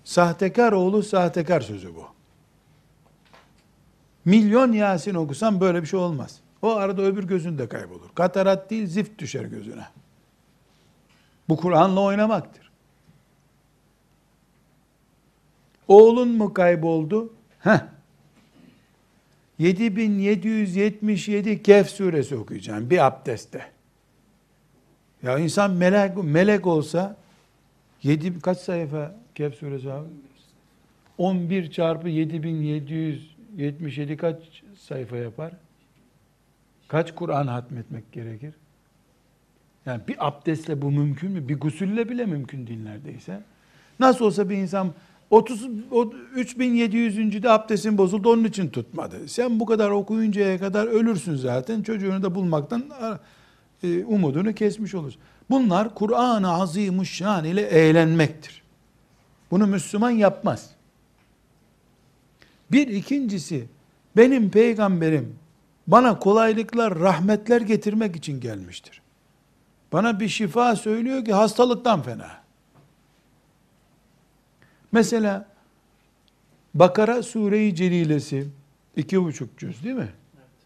Sahtekar 0.03 0.71
oğlu 0.71 1.03
sahtekar 1.03 1.61
sözü 1.61 1.95
bu. 1.95 2.05
Milyon 4.25 4.71
Yasin 4.71 5.15
okusan 5.15 5.61
böyle 5.61 5.81
bir 5.81 5.87
şey 5.87 5.99
olmaz. 5.99 6.39
O 6.61 6.75
arada 6.75 7.01
öbür 7.01 7.23
gözün 7.23 7.57
de 7.57 7.69
kaybolur. 7.69 8.09
Katarat 8.15 8.69
değil 8.69 8.87
zift 8.87 9.19
düşer 9.19 9.45
gözüne. 9.45 9.85
Bu 11.49 11.57
Kur'an'la 11.57 12.01
oynamaktır. 12.01 12.71
Oğlun 15.87 16.29
mu 16.29 16.53
kayboldu? 16.53 17.33
Heh. 17.59 17.79
7777 19.61 21.63
Kehf 21.63 21.89
suresi 21.89 22.35
okuyacaksın 22.35 22.89
bir 22.89 23.05
abdestte. 23.05 23.65
Ya 25.23 25.39
insan 25.39 25.71
melek 25.71 26.23
melek 26.23 26.67
olsa 26.67 27.17
7 28.03 28.39
kaç 28.39 28.57
sayfa 28.57 29.15
Kehf 29.35 29.55
suresi 29.55 29.91
abi? 29.91 30.07
11 31.17 31.71
çarpı 31.71 32.09
7777 32.09 34.17
kaç 34.17 34.37
sayfa 34.79 35.17
yapar? 35.17 35.53
Kaç 36.87 37.15
Kur'an 37.15 37.47
hatmetmek 37.47 38.11
gerekir? 38.11 38.53
Yani 39.85 40.01
bir 40.07 40.27
abdestle 40.27 40.81
bu 40.81 40.91
mümkün 40.91 41.31
mü? 41.31 41.47
Bir 41.47 41.59
gusülle 41.59 42.09
bile 42.09 42.25
mümkün 42.25 42.67
değil 42.67 42.83
neredeyse. 42.83 43.41
Nasıl 43.99 44.25
olsa 44.25 44.49
bir 44.49 44.57
insan 44.57 44.93
30 45.31 45.67
3700. 46.35 47.43
de 47.43 47.49
abdestin 47.49 47.97
bozuldu 47.97 48.29
onun 48.29 48.43
için 48.43 48.69
tutmadı. 48.69 49.27
Sen 49.27 49.59
bu 49.59 49.65
kadar 49.65 49.89
okuyuncaya 49.89 50.59
kadar 50.59 50.87
ölürsün 50.87 51.35
zaten. 51.35 51.83
Çocuğunu 51.83 52.23
da 52.23 52.35
bulmaktan 52.35 52.83
e, 53.83 54.03
umudunu 54.03 54.53
kesmiş 54.53 54.95
olursun. 54.95 55.21
Bunlar 55.49 55.95
Kur'an-ı 55.95 56.53
Azimuşşan 56.53 57.45
ile 57.45 57.61
eğlenmektir. 57.61 58.61
Bunu 59.51 59.67
Müslüman 59.67 60.09
yapmaz. 60.09 60.69
Bir 62.71 62.87
ikincisi 62.87 63.67
benim 64.17 64.49
peygamberim 64.49 65.35
bana 65.87 66.19
kolaylıklar, 66.19 66.99
rahmetler 66.99 67.61
getirmek 67.61 68.15
için 68.15 68.39
gelmiştir. 68.39 69.01
Bana 69.93 70.19
bir 70.19 70.29
şifa 70.29 70.75
söylüyor 70.75 71.25
ki 71.25 71.33
hastalıktan 71.33 72.01
fena. 72.01 72.40
Mesela 74.91 75.45
Bakara 76.73 77.23
Sure-i 77.23 77.75
Celilesi 77.75 78.47
iki 78.95 79.23
buçuk 79.23 79.57
cüz 79.57 79.83
değil 79.83 79.95
mi? 79.95 80.09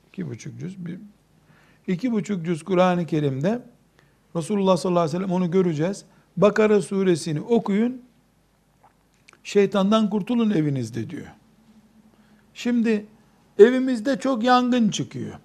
İki 0.08 0.30
buçuk 0.30 0.60
cüz. 0.60 0.86
Bir, 0.86 1.00
iki 1.88 2.12
buçuk 2.12 2.46
cüz 2.46 2.64
Kur'an-ı 2.64 3.06
Kerim'de 3.06 3.62
Resulullah 4.36 4.78
sallallahu 4.78 5.02
aleyhi 5.02 5.18
ve 5.18 5.24
sellem 5.24 5.36
onu 5.36 5.52
göreceğiz. 5.52 6.06
Bakara 6.38 6.82
suresini 6.82 7.42
okuyun, 7.42 8.02
şeytandan 9.44 10.10
kurtulun 10.10 10.52
evinizde 10.52 11.10
diyor. 11.10 11.28
Şimdi 12.54 13.06
evimizde 13.60 14.20
çok 14.20 14.44
yangın 14.44 14.90
çıkıyor. 14.90 15.36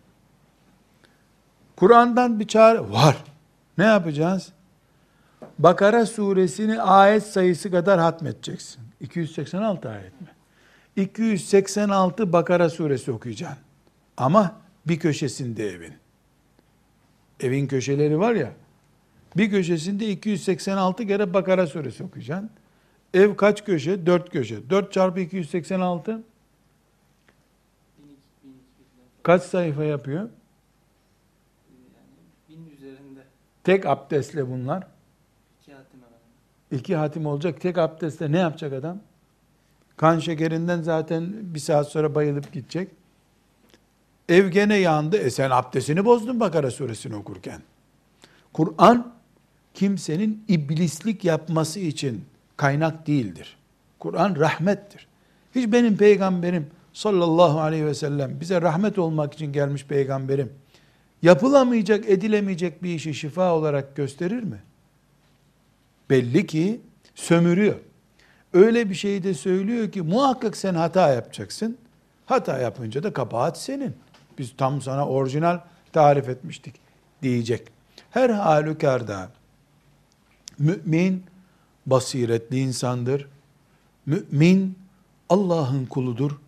Kur'an'dan 1.76 2.40
bir 2.40 2.46
çağrı 2.46 2.92
var. 2.92 3.16
Ne 3.78 3.84
yapacağız? 3.84 4.52
Bakara 5.58 6.06
suresini 6.06 6.82
ayet 6.82 7.22
sayısı 7.22 7.70
kadar 7.70 8.00
hatmedeceksin. 8.00 8.82
286 9.00 9.90
ayet 9.90 10.20
mi? 10.20 10.28
286 10.96 12.32
Bakara 12.32 12.70
suresi 12.70 13.12
okuyacaksın. 13.12 13.58
Ama 14.16 14.60
bir 14.86 14.98
köşesinde 14.98 15.68
evin. 15.68 15.94
Evin 17.40 17.66
köşeleri 17.66 18.18
var 18.18 18.34
ya, 18.34 18.52
bir 19.36 19.50
köşesinde 19.50 20.08
286 20.08 21.06
kere 21.06 21.34
Bakara 21.34 21.66
suresi 21.66 22.04
okuyacaksın. 22.04 22.50
Ev 23.14 23.36
kaç 23.36 23.64
köşe? 23.64 24.06
4 24.06 24.30
köşe. 24.30 24.70
4 24.70 24.92
çarpı 24.92 25.20
286 25.20 26.22
kaç 29.22 29.42
sayfa 29.42 29.84
yapıyor? 29.84 30.28
Tek 33.64 33.86
abdestle 33.86 34.50
bunlar. 34.50 34.86
İki 36.70 36.96
hatim 36.96 37.26
olacak 37.26 37.60
tek 37.60 37.78
abdestle 37.78 38.32
ne 38.32 38.38
yapacak 38.38 38.72
adam? 38.72 38.98
Kan 39.96 40.18
şekerinden 40.18 40.82
zaten 40.82 41.32
bir 41.34 41.60
saat 41.60 41.88
sonra 41.88 42.14
bayılıp 42.14 42.52
gidecek. 42.52 42.88
Ev 44.28 44.48
gene 44.48 44.76
yandı. 44.76 45.16
E 45.16 45.30
sen 45.30 45.50
abdestini 45.50 46.04
bozdun 46.04 46.40
Bakara 46.40 46.70
suresini 46.70 47.16
okurken. 47.16 47.62
Kur'an 48.52 49.12
kimsenin 49.74 50.44
iblislik 50.48 51.24
yapması 51.24 51.80
için 51.80 52.24
kaynak 52.56 53.06
değildir. 53.06 53.56
Kur'an 53.98 54.36
rahmettir. 54.36 55.06
Hiç 55.54 55.72
benim 55.72 55.96
peygamberim 55.96 56.66
sallallahu 56.92 57.60
aleyhi 57.60 57.86
ve 57.86 57.94
sellem 57.94 58.40
bize 58.40 58.62
rahmet 58.62 58.98
olmak 58.98 59.34
için 59.34 59.52
gelmiş 59.52 59.84
peygamberim 59.84 60.52
yapılamayacak, 61.22 62.08
edilemeyecek 62.08 62.82
bir 62.82 62.94
işi 62.94 63.14
şifa 63.14 63.54
olarak 63.54 63.96
gösterir 63.96 64.42
mi? 64.42 64.62
Belli 66.10 66.46
ki 66.46 66.80
sömürüyor. 67.14 67.76
Öyle 68.52 68.90
bir 68.90 68.94
şey 68.94 69.22
de 69.22 69.34
söylüyor 69.34 69.92
ki 69.92 70.02
muhakkak 70.02 70.56
sen 70.56 70.74
hata 70.74 71.12
yapacaksın. 71.12 71.78
Hata 72.26 72.58
yapınca 72.58 73.02
da 73.02 73.12
kabahat 73.12 73.58
senin. 73.58 73.94
Biz 74.38 74.52
tam 74.56 74.82
sana 74.82 75.08
orijinal 75.08 75.60
tarif 75.92 76.28
etmiştik 76.28 76.74
diyecek. 77.22 77.68
Her 78.10 78.30
halükarda 78.30 79.30
mümin 80.58 81.24
basiretli 81.86 82.58
insandır. 82.58 83.28
Mümin 84.06 84.78
Allah'ın 85.28 85.86
kuludur. 85.86 86.40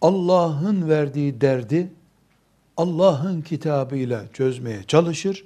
Allah'ın 0.00 0.88
verdiği 0.88 1.40
derdi 1.40 1.92
Allah'ın 2.76 3.42
kitabıyla 3.42 4.24
çözmeye 4.32 4.82
çalışır 4.84 5.44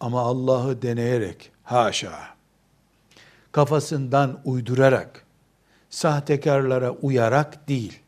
ama 0.00 0.20
Allah'ı 0.20 0.82
deneyerek 0.82 1.52
haşa 1.64 2.38
kafasından 3.52 4.40
uydurarak 4.44 5.24
sahtekarlara 5.90 6.90
uyarak 6.90 7.68
değil. 7.68 8.00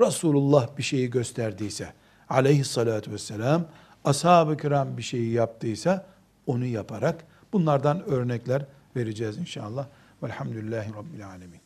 Resulullah 0.00 0.76
bir 0.78 0.82
şeyi 0.82 1.10
gösterdiyse 1.10 1.92
aleyhissalatü 2.28 3.12
vesselam 3.12 3.64
ashab-ı 4.04 4.56
kiram 4.56 4.96
bir 4.96 5.02
şeyi 5.02 5.32
yaptıysa 5.32 6.06
onu 6.46 6.66
yaparak 6.66 7.24
bunlardan 7.52 8.04
örnekler 8.04 8.66
vereceğiz 8.96 9.36
inşallah. 9.36 9.86
Velhamdülillahi 10.22 10.94
Rabbil 10.94 11.26
Alemin. 11.26 11.61